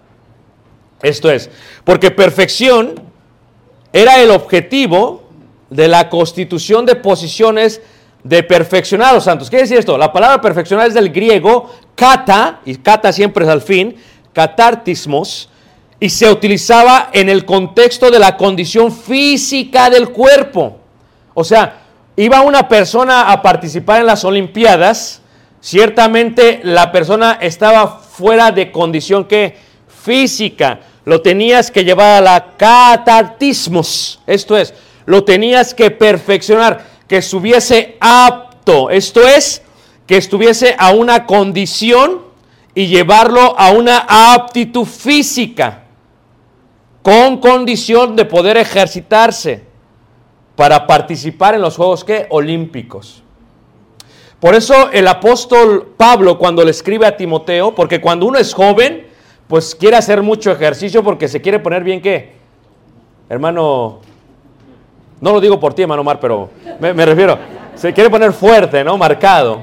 [1.01, 1.49] Esto es,
[1.83, 3.01] porque perfección
[3.91, 5.23] era el objetivo
[5.71, 7.81] de la constitución de posiciones
[8.25, 8.43] de
[9.13, 9.51] los santos.
[9.51, 9.99] ¿Qué decir esto?
[9.99, 13.95] La palabra perfeccionar es del griego kata, y kata siempre es al fin,
[14.33, 15.47] catartismos,
[15.99, 20.79] y se utilizaba en el contexto de la condición física del cuerpo.
[21.35, 21.81] O sea,
[22.15, 25.21] iba una persona a participar en las Olimpiadas,
[25.61, 29.55] ciertamente la persona estaba fuera de condición que
[29.87, 34.73] física, lo tenías que llevar a la catartismos, esto es,
[35.05, 39.61] lo tenías que perfeccionar, que estuviese apto, esto es,
[40.07, 42.23] que estuviese a una condición
[42.73, 45.83] y llevarlo a una aptitud física,
[47.01, 49.63] con condición de poder ejercitarse
[50.55, 52.27] para participar en los Juegos ¿qué?
[52.29, 53.23] Olímpicos.
[54.39, 59.07] Por eso el apóstol Pablo cuando le escribe a Timoteo, porque cuando uno es joven,
[59.47, 62.33] pues quiere hacer mucho ejercicio porque se quiere poner bien qué.
[63.29, 64.01] Hermano,
[65.25, 67.35] no lo digo por ti, hermano Mar, pero me, refiero,
[67.73, 68.95] se quiere poner fuerte, ¿no?
[68.95, 69.59] Marcado.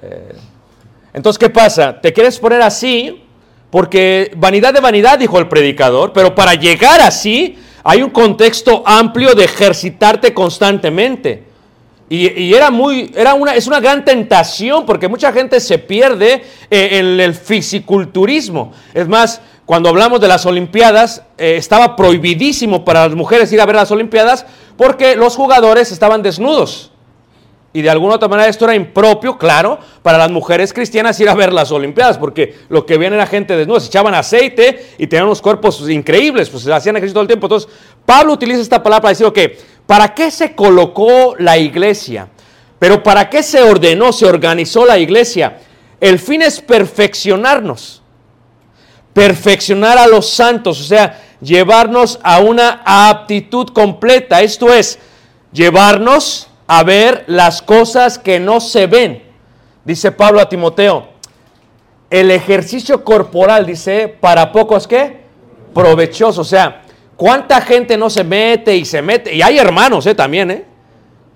[0.00, 0.32] Eh,
[1.12, 2.00] entonces, ¿qué pasa?
[2.00, 3.22] Te quieres poner así
[3.68, 9.34] porque vanidad de vanidad, dijo el predicador, pero para llegar así hay un contexto amplio
[9.34, 11.44] de ejercitarte constantemente.
[12.08, 16.44] Y, y era muy, era una, es una gran tentación porque mucha gente se pierde
[16.70, 18.72] eh, en el fisiculturismo.
[18.94, 23.66] Es más, cuando hablamos de las Olimpiadas, eh, estaba prohibidísimo para las mujeres ir a
[23.66, 26.92] ver las Olimpiadas porque los jugadores estaban desnudos.
[27.72, 31.34] Y de alguna otra manera esto era impropio, claro, para las mujeres cristianas ir a
[31.34, 35.26] ver las Olimpiadas, porque lo que viene era gente desnuda, se echaban aceite y tenían
[35.26, 37.46] unos cuerpos increíbles, pues se hacían ejercicio todo el tiempo.
[37.46, 37.68] Entonces,
[38.06, 39.38] Pablo utiliza esta palabra para decir, ok,
[39.84, 42.28] ¿para qué se colocó la iglesia?
[42.78, 45.58] Pero ¿para qué se ordenó, se organizó la iglesia?
[46.00, 48.02] El fin es perfeccionarnos,
[49.16, 54.98] perfeccionar a los santos, o sea, llevarnos a una aptitud completa, esto es,
[55.52, 59.22] llevarnos a ver las cosas que no se ven.
[59.86, 61.08] Dice Pablo a Timoteo,
[62.10, 65.22] el ejercicio corporal, dice, para pocos qué?
[65.72, 66.42] Provechoso.
[66.42, 66.82] O sea,
[67.16, 69.34] ¿cuánta gente no se mete y se mete?
[69.34, 70.14] Y hay hermanos, ¿eh?
[70.14, 70.64] También, ¿eh?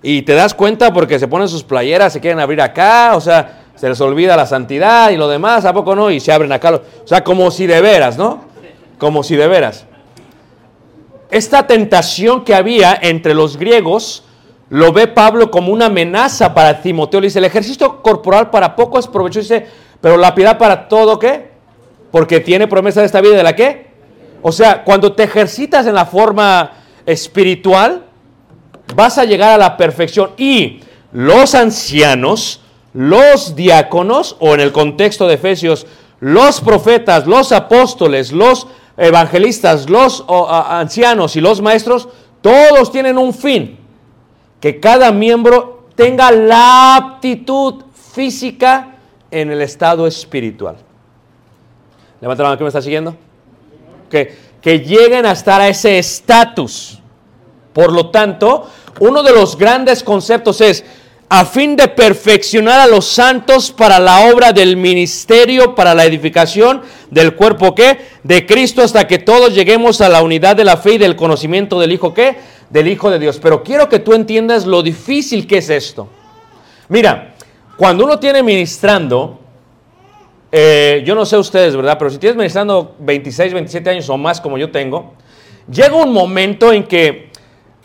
[0.03, 3.60] Y te das cuenta porque se ponen sus playeras, se quieren abrir acá, o sea,
[3.81, 6.11] se les olvida la santidad y lo demás, ¿a poco no?
[6.11, 6.75] Y se abren acá.
[6.75, 8.45] O sea, como si de veras, ¿no?
[8.99, 9.87] Como si de veras.
[11.31, 14.23] Esta tentación que había entre los griegos,
[14.69, 17.23] lo ve Pablo como una amenaza para Timoteo.
[17.23, 19.67] Le dice, el ejercicio corporal para poco es provechoso, dice,
[19.99, 21.49] pero la piedad para todo, ¿qué?
[22.11, 23.93] Porque tiene promesa de esta vida de la qué?
[24.43, 26.73] O sea, cuando te ejercitas en la forma
[27.07, 28.03] espiritual,
[28.95, 30.33] vas a llegar a la perfección.
[30.37, 30.81] Y
[31.13, 32.61] los ancianos,
[32.93, 35.87] los diáconos, o en el contexto de Efesios,
[36.21, 42.09] los profetas, los apóstoles, los evangelistas, los ancianos y los maestros,
[42.43, 43.79] Todos tienen un fin,
[44.61, 48.97] que cada miembro tenga la aptitud física
[49.31, 50.77] en el estado espiritual.
[52.21, 53.15] Levanta la mano, ¿qué me está siguiendo?
[54.09, 56.99] Que, que lleguen a estar a ese estatus.
[57.73, 60.85] Por lo tanto, uno de los grandes conceptos es,
[61.33, 66.83] a fin de perfeccionar a los santos para la obra del ministerio, para la edificación
[67.09, 68.01] del cuerpo ¿qué?
[68.25, 71.79] de Cristo, hasta que todos lleguemos a la unidad de la fe y del conocimiento
[71.79, 72.37] del Hijo ¿qué?
[72.69, 73.39] del Hijo de Dios.
[73.41, 76.09] Pero quiero que tú entiendas lo difícil que es esto.
[76.89, 77.37] Mira,
[77.77, 79.39] cuando uno tiene ministrando,
[80.51, 81.97] eh, yo no sé ustedes, ¿verdad?
[81.97, 85.15] Pero si tienes ministrando 26, 27 años o más como yo tengo,
[85.71, 87.30] llega un momento en que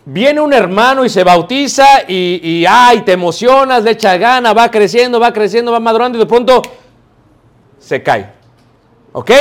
[0.06, 5.20] viene un hermano y se bautiza y, ay, te emocionas, le echa gana, va creciendo,
[5.20, 6.62] va creciendo, va madurando y de pronto
[7.80, 8.32] se cae.
[9.12, 9.32] ¿Ok?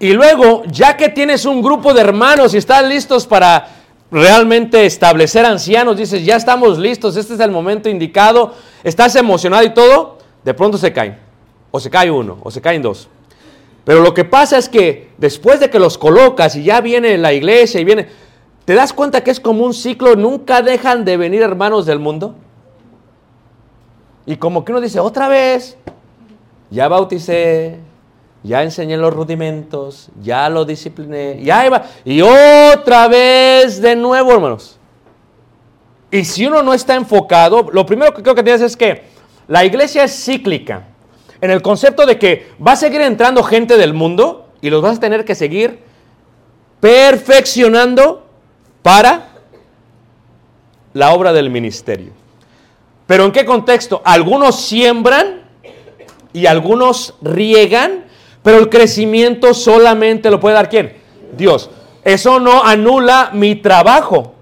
[0.00, 3.68] Y luego, ya que tienes un grupo de hermanos y están listos para
[4.10, 9.74] realmente establecer ancianos, dices, ya estamos listos, este es el momento indicado, estás emocionado y
[9.74, 11.18] todo, de pronto se caen.
[11.70, 13.08] O se cae uno, o se caen dos.
[13.84, 17.32] Pero lo que pasa es que después de que los colocas y ya viene la
[17.32, 18.08] iglesia y viene,
[18.68, 20.14] ¿te das cuenta que es como un ciclo?
[20.14, 22.34] Nunca dejan de venir hermanos del mundo.
[24.26, 25.78] Y como que uno dice, otra vez,
[26.68, 27.78] ya bauticé,
[28.42, 34.78] ya enseñé los rudimentos, ya lo discipliné, ya iba, y otra vez de nuevo, hermanos.
[36.10, 39.04] Y si uno no está enfocado, lo primero que creo que tienes es que
[39.46, 40.88] la iglesia es cíclica,
[41.40, 44.98] en el concepto de que va a seguir entrando gente del mundo y los vas
[44.98, 45.78] a tener que seguir
[46.80, 48.27] perfeccionando
[48.88, 49.28] para
[50.94, 52.10] la obra del ministerio.
[53.06, 54.00] Pero ¿en qué contexto?
[54.02, 55.42] Algunos siembran
[56.32, 58.06] y algunos riegan,
[58.42, 60.96] pero el crecimiento solamente lo puede dar quién?
[61.36, 61.68] Dios.
[62.02, 64.32] Eso no anula mi trabajo.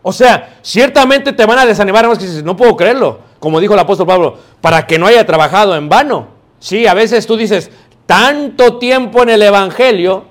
[0.00, 2.08] O sea, ciertamente te van a desanimar,
[2.42, 6.28] no puedo creerlo, como dijo el apóstol Pablo, para que no haya trabajado en vano.
[6.58, 7.70] Sí, a veces tú dices,
[8.06, 10.24] tanto tiempo en el Evangelio,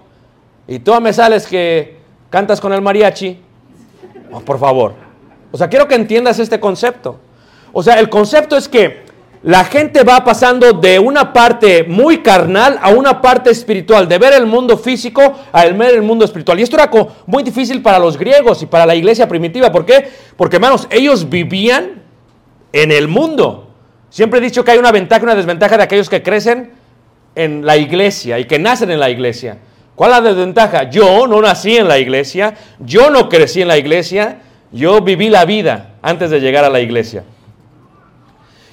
[0.67, 1.94] y tú me sales que
[2.35, 3.39] cantas con el mariachi.
[4.45, 4.93] Por favor.
[5.53, 7.17] O sea, quiero que entiendas este concepto.
[7.71, 9.05] O sea, el concepto es que
[9.41, 14.33] la gente va pasando de una parte muy carnal a una parte espiritual, de ver
[14.33, 15.21] el mundo físico
[15.53, 16.59] a ver el mundo espiritual.
[16.59, 16.91] Y esto era
[17.25, 19.71] muy difícil para los griegos y para la iglesia primitiva.
[19.71, 20.05] ¿Por qué?
[20.35, 22.03] Porque, hermanos, ellos vivían
[22.73, 23.69] en el mundo.
[24.09, 26.73] Siempre he dicho que hay una ventaja y una desventaja de aquellos que crecen
[27.33, 29.59] en la iglesia y que nacen en la iglesia.
[29.95, 30.89] ¿Cuál es la desventaja?
[30.89, 34.39] Yo no nací en la iglesia, yo no crecí en la iglesia,
[34.71, 37.23] yo viví la vida antes de llegar a la iglesia.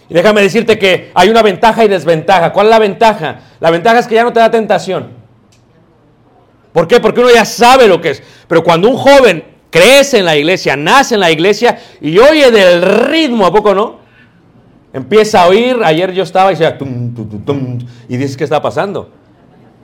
[0.09, 2.53] Y déjame decirte que hay una ventaja y desventaja.
[2.53, 3.41] ¿Cuál es la ventaja?
[3.61, 5.11] La ventaja es que ya no te da tentación.
[6.73, 7.01] ¿Por qué?
[7.01, 8.23] Porque uno ya sabe lo que es.
[8.49, 12.83] Pero cuando un joven crece en la iglesia, nace en la iglesia y oye del
[12.83, 14.01] ritmo, ¿a poco no?
[14.93, 18.61] Empieza a oír, ayer yo estaba y decía, tum, tum, tum, y dices, ¿qué está
[18.61, 19.11] pasando?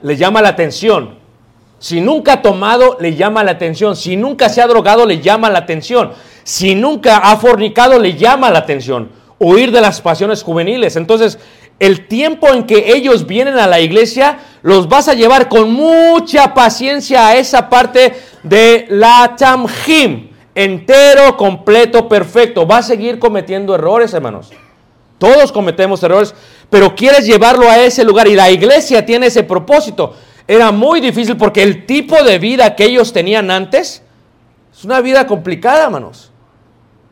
[0.02, 1.17] Le llama la atención.
[1.78, 3.96] Si nunca ha tomado, le llama la atención.
[3.96, 6.12] Si nunca se ha drogado, le llama la atención.
[6.44, 10.96] Si nunca ha fornicado, le llama la atención huir de las pasiones juveniles.
[10.96, 11.38] Entonces,
[11.78, 16.54] el tiempo en que ellos vienen a la iglesia, los vas a llevar con mucha
[16.54, 22.66] paciencia a esa parte de la Tamjim, entero, completo, perfecto.
[22.66, 24.50] Va a seguir cometiendo errores, hermanos.
[25.18, 26.34] Todos cometemos errores,
[26.70, 30.14] pero quieres llevarlo a ese lugar y la iglesia tiene ese propósito.
[30.48, 34.02] Era muy difícil porque el tipo de vida que ellos tenían antes
[34.72, 36.32] es una vida complicada, hermanos.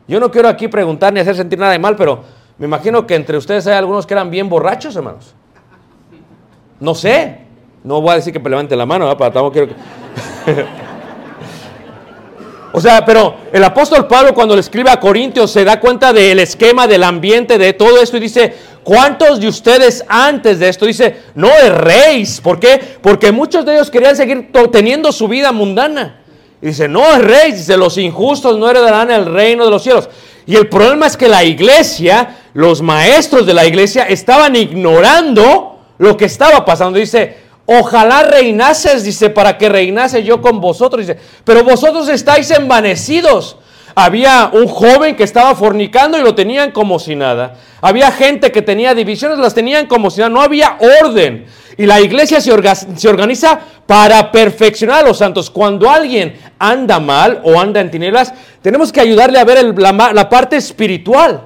[0.07, 2.23] Yo no quiero aquí preguntar ni hacer sentir nada de mal, pero
[2.57, 5.35] me imagino que entre ustedes hay algunos que eran bien borrachos, hermanos.
[6.79, 7.41] No sé.
[7.83, 9.75] No voy a decir que levanten la mano, para tampoco quiero que...
[12.73, 16.39] o sea, pero el apóstol Pablo cuando le escribe a Corintios se da cuenta del
[16.39, 18.55] esquema, del ambiente, de todo esto y dice,
[18.87, 20.85] ¿cuántos de ustedes antes de esto?
[20.85, 22.39] Dice, no erréis.
[22.39, 22.79] ¿Por qué?
[23.01, 26.21] Porque muchos de ellos querían seguir teniendo su vida mundana.
[26.61, 30.07] Y dice, no rey, dice, los injustos no heredarán el reino de los cielos.
[30.45, 36.15] Y el problema es que la iglesia, los maestros de la iglesia, estaban ignorando lo
[36.15, 36.97] que estaba pasando.
[36.97, 37.35] Dice,
[37.65, 41.05] ojalá reinases, dice, para que reinase yo con vosotros.
[41.05, 43.57] Dice, pero vosotros estáis envanecidos.
[43.99, 47.55] Había un joven que estaba fornicando y lo tenían como si nada.
[47.81, 50.29] Había gente que tenía divisiones, las tenían como si nada.
[50.29, 51.47] No había orden.
[51.77, 55.49] Y la iglesia se, organiza para perfeccionar a los santos.
[55.49, 60.29] Cuando alguien anda mal o anda en tinieblas, tenemos que ayudarle a ver la, la
[60.29, 61.41] parte espiritual.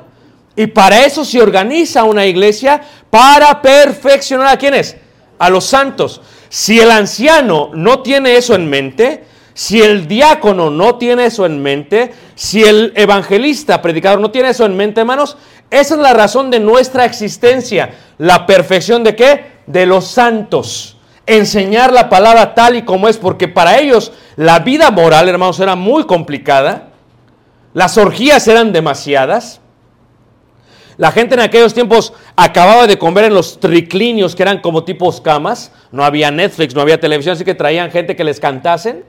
[0.53, 4.97] Y para eso se organiza una iglesia para perfeccionar a quienes?
[5.39, 6.19] A los santos.
[6.49, 9.23] Si el anciano no tiene eso en mente,
[9.53, 14.65] Si el diácono no tiene eso en mente, si el evangelista, predicador no tiene eso
[14.65, 15.37] en mente, hermanos,
[15.69, 17.91] esa es la razón de nuestra existencia.
[18.17, 19.45] La perfección de qué?
[19.67, 20.97] De los santos.
[21.25, 25.75] Enseñar la palabra tal y como es, porque para ellos la vida moral, hermanos, era
[25.75, 26.89] muy complicada.
[27.73, 29.61] Las orgías eran demasiadas.
[30.97, 35.21] La gente en aquellos tiempos acababa de comer en los triclinios que eran como tipos
[35.21, 35.71] camas.
[35.91, 39.05] No había Netflix, no había televisión, así que traían gente que les cantasen.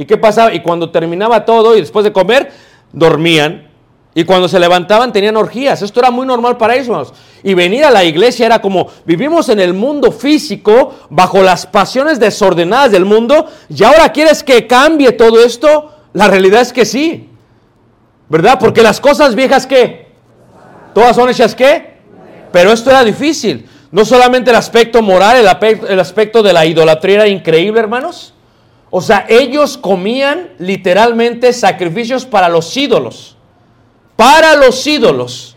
[0.00, 0.54] ¿Y qué pasaba?
[0.54, 2.50] Y cuando terminaba todo y después de comer,
[2.90, 3.68] dormían.
[4.14, 5.82] Y cuando se levantaban tenían orgías.
[5.82, 7.12] Esto era muy normal para ellos.
[7.42, 12.18] Y venir a la iglesia era como, vivimos en el mundo físico, bajo las pasiones
[12.18, 15.92] desordenadas del mundo, y ahora quieres que cambie todo esto.
[16.14, 17.28] La realidad es que sí.
[18.30, 18.58] ¿Verdad?
[18.58, 20.08] Porque las cosas viejas que
[20.94, 21.98] todas son hechas qué?
[22.50, 23.68] Pero esto era difícil.
[23.90, 28.32] No solamente el aspecto moral, el aspecto, el aspecto de la idolatría era increíble, hermanos.
[28.90, 33.36] O sea, ellos comían literalmente sacrificios para los ídolos.
[34.16, 35.56] Para los ídolos.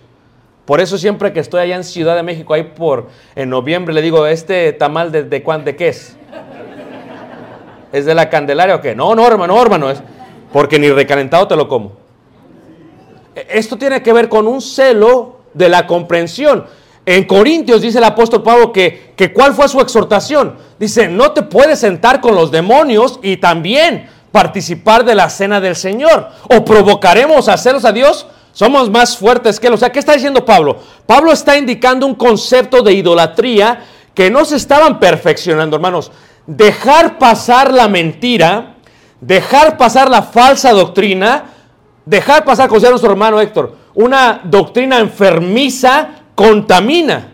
[0.66, 4.02] Por eso siempre que estoy allá en Ciudad de México, ahí por en noviembre, le
[4.02, 6.16] digo, ¿este tamal de, de, cuán- de qué es?
[7.92, 8.96] ¿Es de la Candelaria o qué?
[8.96, 10.02] No, no, hermano, no, hermano, es
[10.52, 11.94] porque ni recalentado te lo como.
[13.36, 16.66] E- Esto tiene que ver con un celo de la comprensión.
[17.06, 20.56] En Corintios dice el apóstol Pablo que, cuál fue su exhortación.
[20.80, 25.76] Dice, no te puedes sentar con los demonios y también participar de la cena del
[25.76, 26.30] Señor.
[26.50, 28.26] O provocaremos a celos a Dios.
[28.54, 29.74] Somos más fuertes que él.
[29.74, 30.78] O sea, ¿qué está diciendo Pablo?
[31.06, 33.84] Pablo está indicando un concepto de idolatría
[34.14, 36.12] que no se estaban perfeccionando, hermanos.
[36.46, 38.76] Dejar pasar la mentira,
[39.20, 41.54] dejar pasar la falsa doctrina,
[42.06, 47.30] Dejar pasar, como decía nuestro hermano Héctor, una doctrina enfermiza contamina.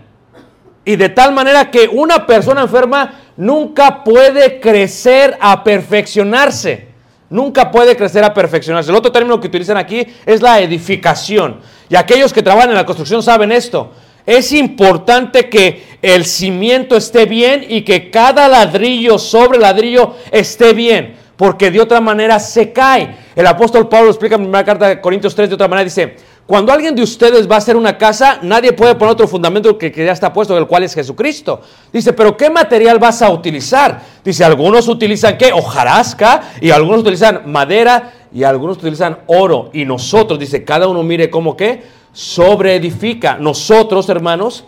[0.86, 6.88] Y de tal manera que una persona enferma nunca puede crecer a perfeccionarse.
[7.30, 8.90] Nunca puede crecer a perfeccionarse.
[8.90, 11.60] El otro término que utilizan aquí es la edificación.
[11.88, 13.92] Y aquellos que trabajan en la construcción saben esto.
[14.26, 21.20] Es importante que el cimiento esté bien y que cada ladrillo sobre ladrillo esté bien
[21.40, 23.16] porque de otra manera se cae.
[23.34, 26.18] El apóstol Pablo explica en la primera carta de Corintios 3 de otra manera, dice,
[26.50, 29.92] cuando alguien de ustedes va a hacer una casa, nadie puede poner otro fundamento que,
[29.92, 31.62] que ya está puesto, el cual es Jesucristo.
[31.94, 34.02] Dice, pero ¿qué material vas a utilizar?
[34.26, 35.54] Dice, algunos utilizan qué?
[35.54, 39.70] Hojarasca, y algunos utilizan madera, y algunos utilizan oro.
[39.74, 41.84] Y nosotros, dice, cada uno mire cómo qué,
[42.14, 43.38] sobreedifica.
[43.38, 44.64] Nosotros, hermanos,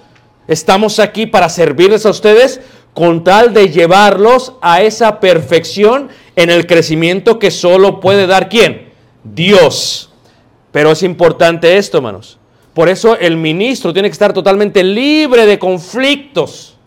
[0.48, 2.62] estamos aquí para servirles a ustedes
[2.94, 8.92] con tal de llevarlos a esa perfección en el crecimiento que solo puede dar quién?
[9.24, 10.11] Dios.
[10.72, 12.38] Pero es importante esto, hermanos.
[12.74, 16.78] Por eso el ministro tiene que estar totalmente libre de conflictos.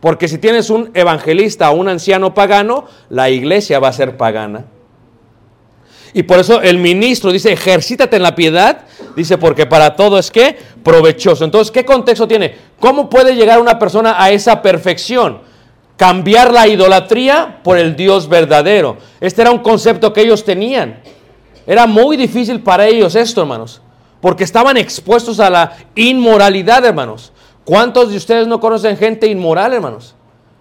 [0.00, 4.66] Porque si tienes un evangelista o un anciano pagano, la iglesia va a ser pagana.
[6.14, 8.82] Y por eso el ministro dice, ejercítate en la piedad,
[9.16, 11.44] dice, porque para todo es que provechoso.
[11.44, 12.54] Entonces, ¿qué contexto tiene?
[12.80, 15.40] ¿Cómo puede llegar una persona a esa perfección?
[15.96, 18.96] Cambiar la idolatría por el Dios verdadero.
[19.20, 21.00] Este era un concepto que ellos tenían.
[21.68, 23.82] Era muy difícil para ellos esto, hermanos,
[24.22, 27.30] porque estaban expuestos a la inmoralidad, hermanos.
[27.62, 30.14] ¿Cuántos de ustedes no conocen gente inmoral, hermanos?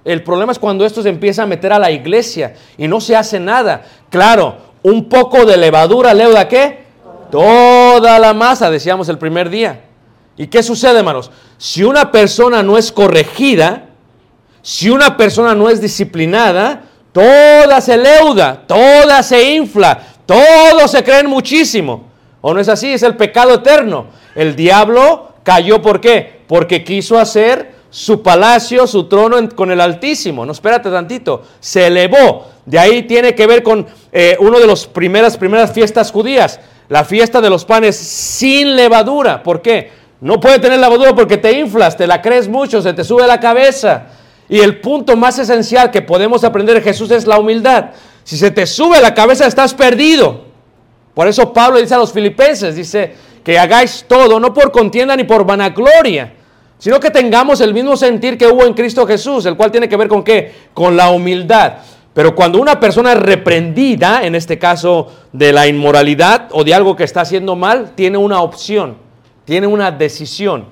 [0.04, 3.16] El problema es cuando esto se empieza a meter a la iglesia y no se
[3.16, 3.86] hace nada.
[4.10, 6.84] Claro, un poco de levadura leuda qué?
[7.32, 9.86] Toda la masa, decíamos el primer día.
[10.36, 11.32] ¿Y qué sucede, hermanos?
[11.58, 13.86] Si una persona no es corregida,
[14.62, 16.84] si una persona no es disciplinada,
[17.14, 22.04] toda se leuda, toda se infla, todos se creen muchísimo.
[22.42, 22.94] ¿O no es así?
[22.94, 24.06] Es el pecado eterno.
[24.36, 26.42] El diablo cayó ¿por qué?
[26.48, 30.46] Porque quiso hacer su palacio, su trono con el Altísimo.
[30.46, 31.42] No, espérate tantito.
[31.60, 32.46] Se elevó.
[32.66, 36.60] De ahí tiene que ver con eh, una de las primeras, primeras fiestas judías.
[36.90, 39.42] La fiesta de los panes sin levadura.
[39.42, 39.92] ¿Por qué?
[40.20, 43.40] No puede tener levadura porque te inflas, te la crees mucho, se te sube la
[43.40, 44.08] cabeza.
[44.50, 47.92] Y el punto más esencial que podemos aprender de Jesús es la humildad.
[48.28, 50.42] Si se te sube la cabeza, estás perdido.
[51.14, 55.24] Por eso Pablo dice a los filipenses, dice que hagáis todo, no por contienda ni
[55.24, 56.34] por vanagloria,
[56.78, 59.96] sino que tengamos el mismo sentir que hubo en Cristo Jesús, el cual tiene que
[59.96, 60.54] ver con qué?
[60.74, 61.76] Con la humildad.
[62.14, 67.06] Pero cuando una persona reprendida, en este caso de la inmoralidad o de algo que
[67.06, 68.98] está haciendo mal, tiene una opción,
[69.46, 70.66] tiene una decisión.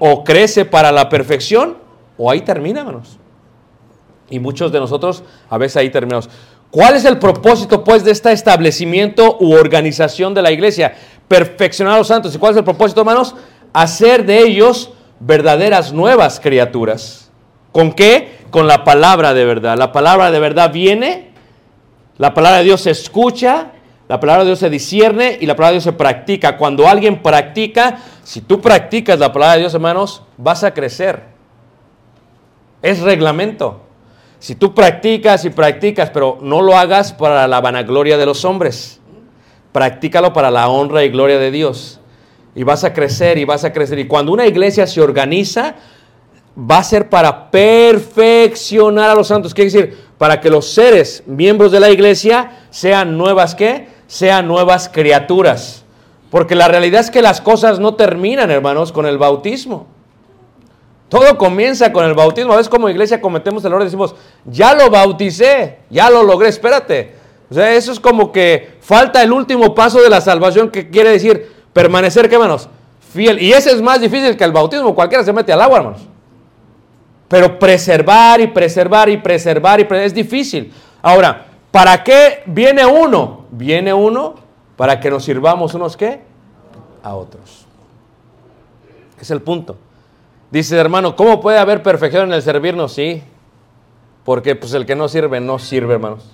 [0.00, 1.76] O crece para la perfección
[2.16, 3.20] o ahí termina, hermanos.
[4.30, 6.28] Y muchos de nosotros a veces ahí terminamos.
[6.70, 10.94] ¿Cuál es el propósito pues de este establecimiento u organización de la iglesia?
[11.26, 12.34] Perfeccionar a los santos.
[12.34, 13.34] ¿Y cuál es el propósito, hermanos?
[13.72, 17.30] Hacer de ellos verdaderas nuevas criaturas.
[17.72, 18.38] ¿Con qué?
[18.50, 19.78] Con la palabra de verdad.
[19.78, 21.30] La palabra de verdad viene
[22.18, 23.72] La palabra de Dios se escucha,
[24.08, 26.56] la palabra de Dios se discierne y la palabra de Dios se practica.
[26.56, 31.22] Cuando alguien practica, si tú practicas la palabra de Dios, hermanos, vas a crecer.
[32.82, 33.87] Es reglamento.
[34.38, 39.00] Si tú practicas y practicas, pero no lo hagas para la vanagloria de los hombres,
[39.72, 42.00] practícalo para la honra y gloria de Dios.
[42.54, 43.98] Y vas a crecer y vas a crecer.
[43.98, 45.74] Y cuando una iglesia se organiza,
[46.58, 49.54] va a ser para perfeccionar a los santos.
[49.54, 53.88] Quiere decir, para que los seres, miembros de la iglesia, sean nuevas, ¿qué?
[54.06, 55.84] Sean nuevas criaturas.
[56.30, 59.86] Porque la realidad es que las cosas no terminan, hermanos, con el bautismo.
[61.08, 62.52] Todo comienza con el bautismo.
[62.52, 66.48] A veces como iglesia cometemos el error y decimos, ya lo bauticé, ya lo logré,
[66.48, 67.14] espérate.
[67.50, 71.10] O sea, eso es como que falta el último paso de la salvación que quiere
[71.10, 72.68] decir permanecer, ¿qué hermanos?
[73.12, 73.40] Fiel.
[73.40, 74.94] Y ese es más difícil que el bautismo.
[74.94, 76.02] Cualquiera se mete al agua, hermanos.
[77.26, 80.72] Pero preservar y preservar y preservar y preservar es difícil.
[81.00, 83.46] Ahora, ¿para qué viene uno?
[83.50, 84.34] Viene uno
[84.76, 86.20] para que nos sirvamos unos qué?
[87.02, 87.66] A otros.
[89.18, 89.76] Es el punto.
[90.50, 92.92] Dice hermano, ¿cómo puede haber perfección en el servirnos?
[92.92, 93.22] Sí,
[94.24, 96.24] porque pues el que no sirve, no sirve, hermanos.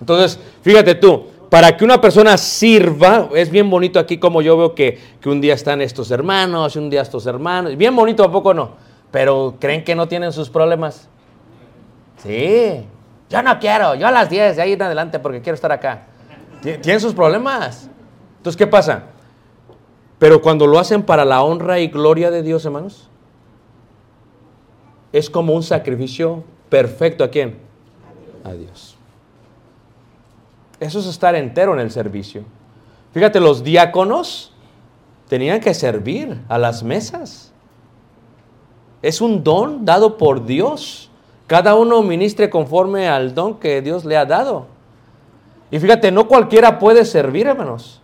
[0.00, 4.74] Entonces, fíjate tú, para que una persona sirva, es bien bonito aquí como yo veo
[4.74, 8.54] que, que un día están estos hermanos, un día estos hermanos, bien bonito, ¿a poco
[8.54, 8.72] no?
[9.10, 11.08] Pero ¿creen que no tienen sus problemas?
[12.18, 12.84] Sí,
[13.28, 16.06] yo no quiero, yo a las 10, de ahí en adelante porque quiero estar acá.
[16.62, 17.88] Tienen sus problemas.
[18.36, 19.04] Entonces, ¿qué pasa?
[20.20, 23.08] Pero cuando lo hacen para la honra y gloria de Dios, hermanos,
[25.12, 27.56] es como un sacrificio perfecto a quién?
[28.44, 28.96] A Dios.
[30.78, 32.44] Eso es estar entero en el servicio.
[33.12, 34.52] Fíjate, los diáconos
[35.26, 37.50] tenían que servir a las mesas.
[39.00, 41.10] Es un don dado por Dios.
[41.46, 44.66] Cada uno ministre conforme al don que Dios le ha dado.
[45.70, 47.99] Y fíjate, no cualquiera puede servir, hermanos.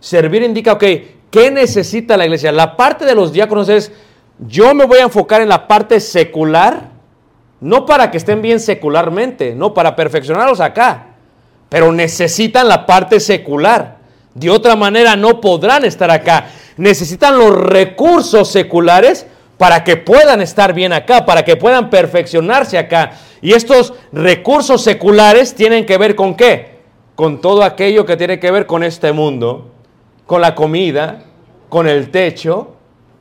[0.00, 0.84] Servir indica, ok,
[1.30, 2.50] ¿qué necesita la iglesia?
[2.50, 3.92] La parte de los diáconos es,
[4.38, 6.88] yo me voy a enfocar en la parte secular,
[7.60, 11.08] no para que estén bien secularmente, no para perfeccionarlos acá,
[11.68, 13.98] pero necesitan la parte secular.
[14.34, 16.46] De otra manera no podrán estar acá.
[16.76, 19.26] Necesitan los recursos seculares
[19.58, 23.12] para que puedan estar bien acá, para que puedan perfeccionarse acá.
[23.42, 26.78] Y estos recursos seculares tienen que ver con qué?
[27.14, 29.70] Con todo aquello que tiene que ver con este mundo,
[30.30, 31.24] con la comida,
[31.68, 32.76] con el techo,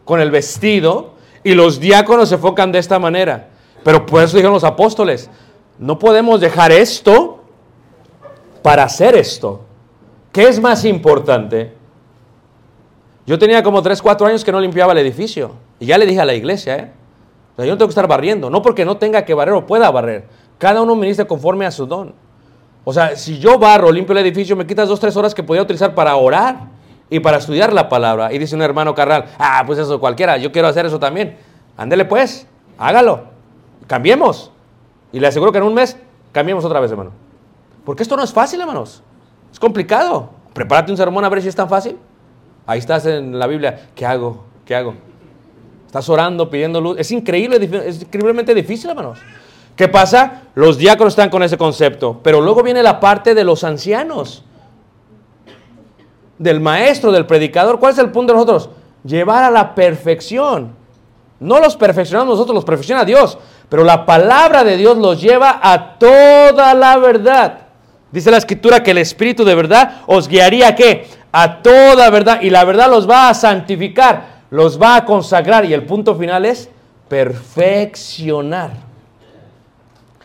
[0.05, 1.16] con el vestido.
[1.43, 3.49] Y los diáconos se enfocan de esta manera.
[3.84, 5.28] Pero por eso dijeron los apóstoles,
[5.80, 7.45] no podemos dejar esto
[8.62, 9.62] para hacer esto.
[10.32, 11.74] ¿Qué es más importante?
[13.26, 15.53] Yo tenía como 3, 4 años que no limpiaba el edificio.
[15.80, 16.91] Y ya le dije a la iglesia, ¿eh?
[17.53, 18.51] O sea, yo no tengo que estar barriendo.
[18.51, 20.28] No porque no tenga que barrer o pueda barrer.
[20.60, 22.14] Cada uno ministra conforme a su don.
[22.84, 25.64] O sea, si yo barro, limpio el edificio, me quitas dos, tres horas que podía
[25.64, 26.78] utilizar para orar
[27.10, 28.32] y para estudiar la palabra.
[28.34, 31.38] Y dice un hermano Carral, ah, pues eso cualquiera, yo quiero hacer eso también.
[31.78, 32.47] Ándele pues,
[32.78, 33.24] hágalo.
[33.88, 34.51] Cambiemos.
[35.12, 35.97] Y le aseguro que en un mes
[36.32, 37.12] cambiemos otra vez, hermano.
[37.86, 39.01] Porque esto no es fácil, hermanos.
[39.51, 40.30] Es complicado.
[40.53, 41.97] Prepárate un sermón a ver si es tan fácil.
[42.68, 43.88] Ahí estás en la Biblia.
[43.95, 44.43] ¿Qué hago?
[44.66, 44.93] ¿Qué hago?
[45.88, 46.99] Estás orando, pidiendo luz.
[46.99, 47.57] Es increíble,
[47.88, 49.20] es increíblemente difícil, hermanos.
[49.76, 50.43] ¿Qué pasa?
[50.53, 52.20] Los diáconos están con ese concepto.
[52.22, 54.43] Pero luego viene la parte de los ancianos.
[56.40, 57.80] Del maestro, del predicador.
[57.80, 58.72] ¿Cuál es el punto de nosotros?
[59.04, 60.74] Llevar a la perfección.
[61.40, 63.38] No los perfeccionamos nosotros, los perfecciona Dios.
[63.70, 67.60] Pero la palabra de Dios los lleva a toda la verdad.
[68.12, 71.08] Dice la escritura que el Espíritu de verdad os guiaría a qué?
[71.32, 72.42] A toda verdad.
[72.42, 75.66] Y la verdad los va a santificar, los va a consagrar.
[75.66, 76.70] Y el punto final es
[77.08, 78.72] perfeccionar.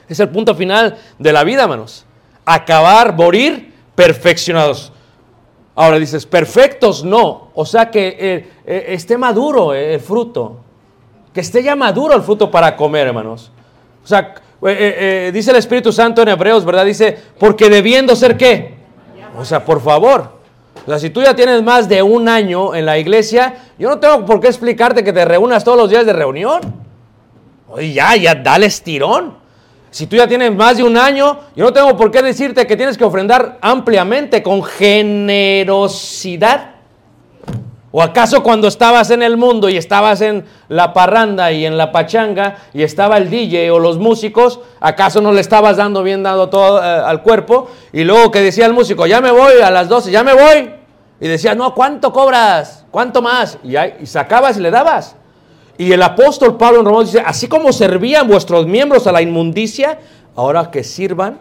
[0.09, 2.07] Es el punto final de la vida, hermanos.
[2.45, 4.93] Acabar, morir perfeccionados.
[5.77, 7.49] Ahora dices, perfectos no.
[7.55, 10.59] O sea que eh, eh, esté maduro el fruto.
[11.33, 13.51] Que esté ya maduro el fruto para comer, hermanos.
[14.03, 14.35] O sea,
[14.66, 16.85] eh, dice el Espíritu Santo en Hebreos, ¿verdad?
[16.85, 18.75] Dice, porque debiendo ser qué.
[19.37, 20.35] O sea, por favor.
[20.87, 23.99] O sea, si tú ya tienes más de un año en la iglesia, yo no
[23.99, 26.61] tengo por qué explicarte que te reúnas todos los días de reunión.
[27.68, 29.43] Oye, ya, ya, dale estirón.
[29.95, 32.76] Si tú ya tienes más de un año, yo no tengo por qué decirte que
[32.76, 36.70] tienes que ofrendar ampliamente, con generosidad.
[37.92, 41.92] ¿O acaso cuando estabas en el mundo y estabas en la parranda y en la
[41.92, 46.49] pachanga y estaba el DJ o los músicos, acaso no le estabas dando bien dado
[46.49, 47.70] todo eh, al cuerpo?
[47.92, 50.72] Y luego que decía el músico, ya me voy a las 12, ya me voy.
[51.20, 52.84] Y decía, no, ¿cuánto cobras?
[52.90, 53.59] ¿Cuánto más?
[53.62, 55.14] Y, ahí- y sacabas y le dabas.
[55.77, 59.99] Y el apóstol Pablo en Romanos dice, así como servían vuestros miembros a la inmundicia,
[60.37, 61.41] ahora que sirvan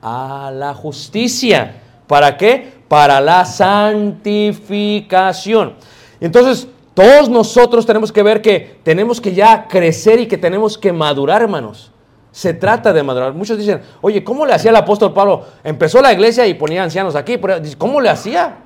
[0.00, 1.82] a la justicia.
[2.06, 2.78] ¿Para qué?
[2.88, 5.74] Para la santificación.
[6.20, 10.92] Entonces, todos nosotros tenemos que ver que tenemos que ya crecer y que tenemos que
[10.92, 11.92] madurar, hermanos.
[12.32, 13.34] Se trata de madurar.
[13.34, 15.44] Muchos dicen, oye, ¿cómo le hacía el apóstol Pablo?
[15.62, 17.38] Empezó la iglesia y ponía ancianos aquí.
[17.76, 18.56] ¿Cómo le hacía?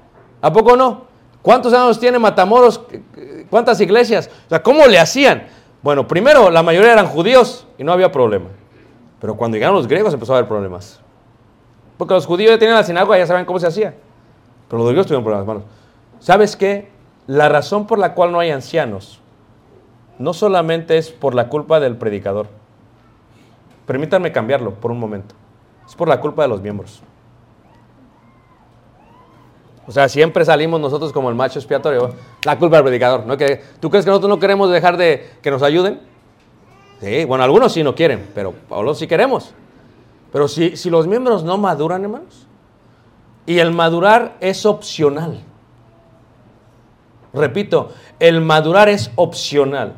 [0.41, 1.12] ¿A poco no?
[1.43, 2.81] ¿Cuántos años tiene Matamoros?
[3.51, 4.31] ¿Cuántas iglesias?
[4.47, 5.47] O sea, ¿cómo le hacían?
[5.83, 8.47] Bueno, primero, la mayoría eran judíos y no había problema.
[9.21, 11.01] Pero cuando llegaron los griegos empezó a haber problemas.
[11.99, 13.95] Porque los judíos ya tenían la sinagoga, ya saben cómo se hacía.
[14.69, 15.65] Pero los griegos tuvieron problemas, hermanos.
[16.21, 16.89] ¿Sabes qué?
[17.27, 19.21] La razón por la cual no hay ancianos
[20.19, 22.47] no solamente es por la culpa del predicador.
[23.87, 25.35] Permítanme cambiarlo por un momento.
[25.87, 27.03] Es por la culpa de los miembros.
[29.87, 32.15] O sea, siempre salimos nosotros como el macho expiatorio.
[32.45, 33.27] La culpa del predicador.
[33.27, 33.37] ¿no?
[33.37, 36.01] Que, ¿Tú crees que nosotros no queremos dejar de que nos ayuden?
[37.01, 39.53] Sí, bueno, algunos sí no quieren, pero Pablo sí queremos.
[40.33, 42.47] Pero si, si los miembros no maduran, hermanos,
[43.45, 45.41] y el madurar es opcional.
[47.35, 49.95] Repito, el madurar es opcional.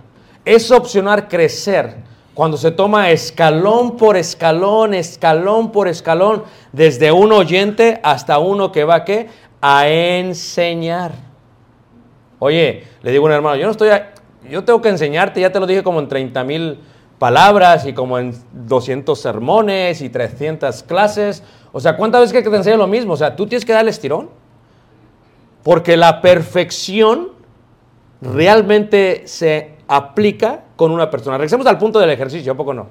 [0.47, 2.05] Es opcional crecer
[2.35, 8.83] cuando se toma escalón por escalón, escalón por escalón, desde un oyente hasta uno que
[8.83, 9.29] va ¿qué?
[9.67, 11.13] A enseñar.
[12.39, 14.13] Oye, le digo a un hermano, yo no estoy, a-
[14.51, 16.81] yo tengo que enseñarte, ya te lo dije como en 30 mil
[17.19, 21.43] palabras y como en 200 sermones y 300 clases.
[21.73, 23.15] O sea, ¿cuántas veces que te enseño lo mismo?
[23.15, 24.29] O sea, tú tienes que darle estirón.
[25.63, 27.29] Porque la perfección
[28.21, 31.39] realmente se aplica con una persona.
[31.39, 32.87] Regresemos al punto del ejercicio, ¿a poco no?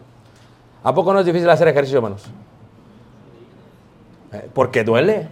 [0.84, 2.24] ¿A poco no es difícil hacer ejercicio, hermanos?
[4.32, 5.28] Eh, Porque duele.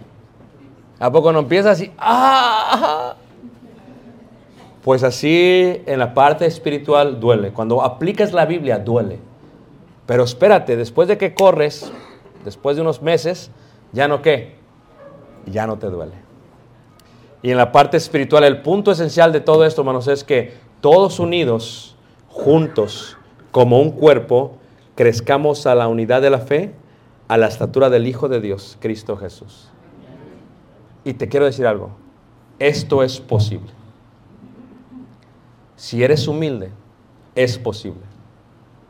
[1.02, 1.90] ¿A poco no empieza así?
[1.98, 3.16] ¡Ah!
[4.84, 7.50] Pues así en la parte espiritual duele.
[7.50, 9.18] Cuando aplicas la Biblia duele.
[10.06, 11.90] Pero espérate, después de que corres,
[12.44, 13.50] después de unos meses,
[13.90, 14.54] ya no qué,
[15.46, 16.14] ya no te duele.
[17.42, 21.18] Y en la parte espiritual, el punto esencial de todo esto, hermanos, es que todos
[21.18, 21.96] unidos,
[22.28, 23.16] juntos,
[23.50, 24.52] como un cuerpo,
[24.94, 26.74] crezcamos a la unidad de la fe,
[27.26, 29.71] a la estatura del Hijo de Dios, Cristo Jesús.
[31.04, 31.90] Y te quiero decir algo,
[32.58, 33.70] esto es posible.
[35.76, 36.70] Si eres humilde,
[37.34, 38.02] es posible.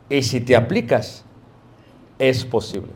[0.09, 1.25] Y si te aplicas,
[2.19, 2.91] es posible.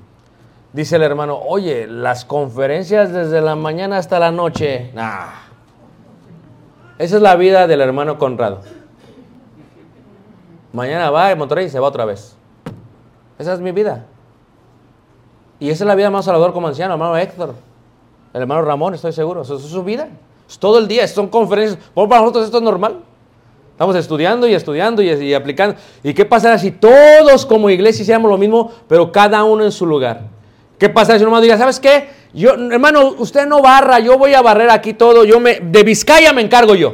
[0.74, 5.30] Dice el hermano, oye, las conferencias desde la mañana hasta la noche, nah.
[7.00, 8.62] Esa es la vida del hermano Conrado.
[10.74, 12.36] Mañana va a Monterrey y se va otra vez.
[13.40, 14.06] Esa es mi vida.
[15.60, 17.56] Y esa es la vida más Salvador como anciano, hermano Héctor.
[18.38, 19.42] El hermano Ramón, estoy seguro.
[19.42, 20.10] Eso es su vida.
[20.48, 21.84] Es todo el día, son conferencias.
[21.92, 23.00] Por para nosotros esto es normal.
[23.72, 25.76] Estamos estudiando y estudiando y, aplicando.
[26.04, 29.88] ¿Y qué pasará si todos como iglesia hiciéramos lo mismo, pero cada uno en su
[29.88, 30.22] lugar?
[30.78, 32.10] ¿Qué pasará si un hermano diga, ¿sabes qué?
[32.32, 36.32] Yo, hermano, usted no barra, yo voy a barrer aquí todo, yo me, de Vizcaya
[36.32, 36.94] me encargo yo.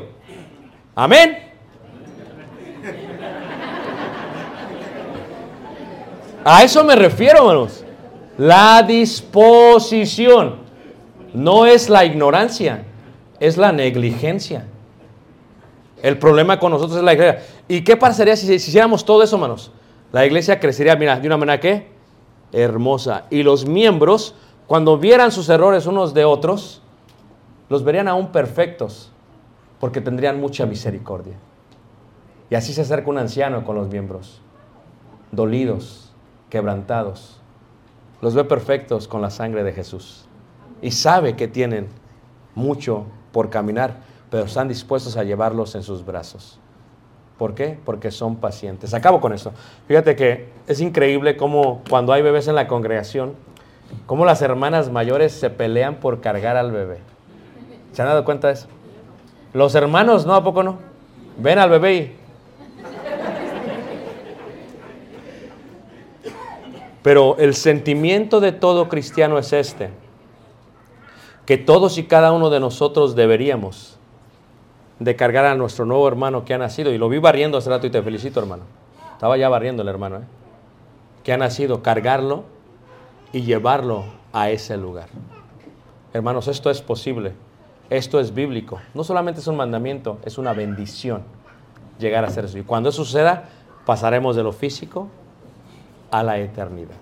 [0.95, 1.39] Amén.
[6.45, 7.83] A eso me refiero, hermanos.
[8.37, 10.62] La disposición
[11.33, 12.83] no es la ignorancia,
[13.39, 14.67] es la negligencia.
[16.01, 17.43] El problema con nosotros es la iglesia.
[17.67, 19.71] ¿Y qué pasaría si, hiciéramos todo eso, hermanos?
[20.11, 21.87] La iglesia crecería, mira, de una manera que
[22.51, 23.25] hermosa.
[23.29, 24.35] Y los miembros,
[24.67, 26.81] cuando vieran sus errores unos de otros,
[27.69, 29.11] los verían aún perfectos,
[29.79, 31.35] porque tendrían mucha misericordia.
[32.49, 34.41] Y así se acerca un anciano con los miembros,
[35.31, 36.13] dolidos,
[36.49, 37.39] quebrantados.
[38.21, 40.27] Los ve perfectos con la sangre de Jesús.
[40.83, 41.87] Y sabe que tienen
[42.55, 46.59] mucho por caminar, pero están dispuestos a llevarlos en sus brazos.
[47.37, 47.79] ¿Por qué?
[47.85, 48.93] Porque son pacientes.
[48.93, 49.53] Acabo con esto.
[49.87, 53.33] Fíjate que es increíble cómo cuando hay bebés en la congregación,
[54.05, 56.97] cómo las hermanas mayores se pelean por cargar al bebé.
[57.93, 58.67] ¿Se han dado cuenta de eso?
[59.53, 60.35] Los hermanos, ¿no?
[60.35, 60.79] ¿A poco no?
[61.37, 62.15] Ven al bebé y...
[67.01, 69.89] Pero el sentimiento de todo cristiano es este,
[71.45, 73.97] que todos y cada uno de nosotros deberíamos
[74.99, 76.91] de cargar a nuestro nuevo hermano que ha nacido.
[76.91, 78.63] Y lo vi barriendo hace rato y te felicito, hermano.
[79.13, 80.23] Estaba ya barriendo el hermano, ¿eh?
[81.23, 82.43] Que ha nacido, cargarlo
[83.31, 85.07] y llevarlo a ese lugar.
[86.13, 87.33] Hermanos, esto es posible.
[87.89, 88.79] Esto es bíblico.
[88.93, 91.23] No solamente es un mandamiento, es una bendición
[91.99, 92.57] llegar a ser eso.
[92.57, 93.49] Y cuando eso suceda,
[93.85, 95.07] pasaremos de lo físico
[96.11, 96.95] a la eternidad.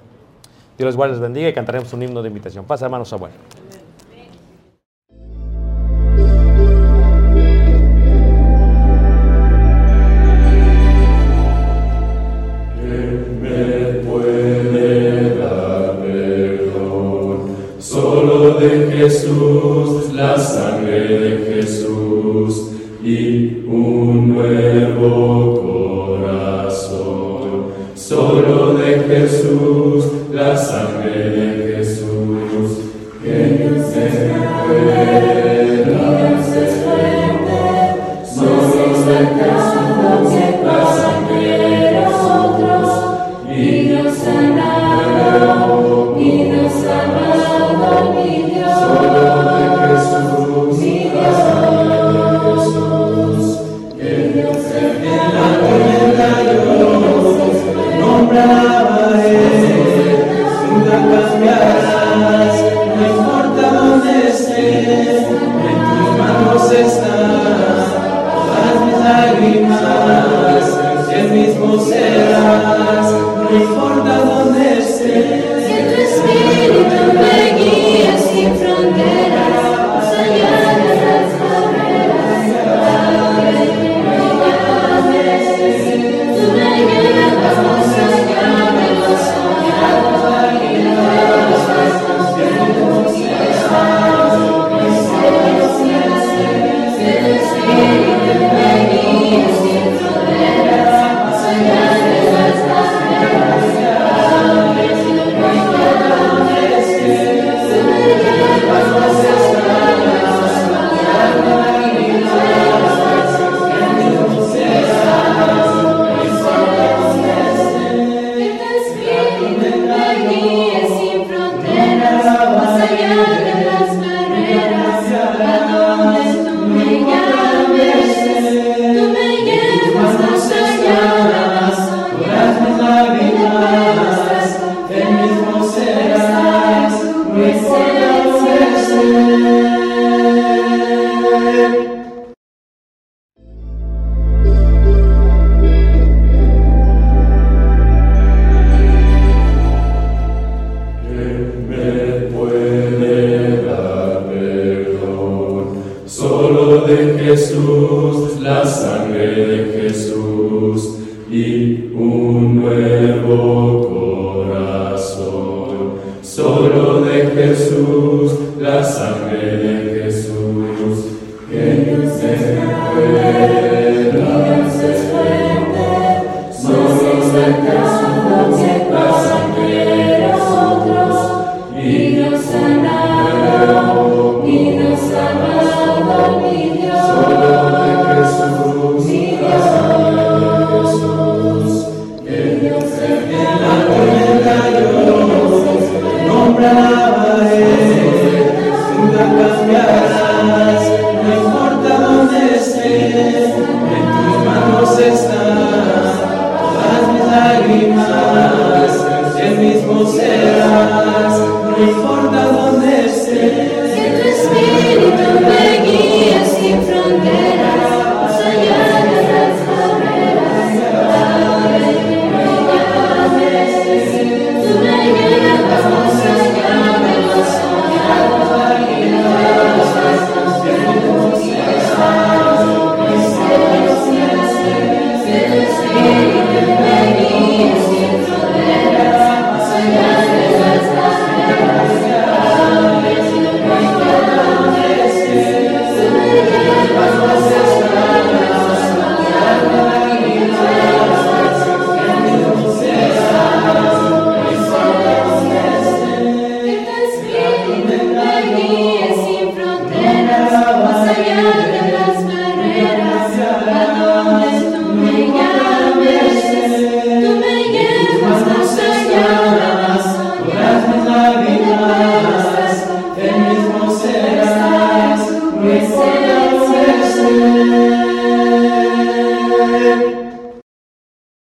[0.78, 2.66] Dios les bendiga y cantaremos un himno de invitación.
[2.66, 3.36] Pasa, hermanos, abuelo.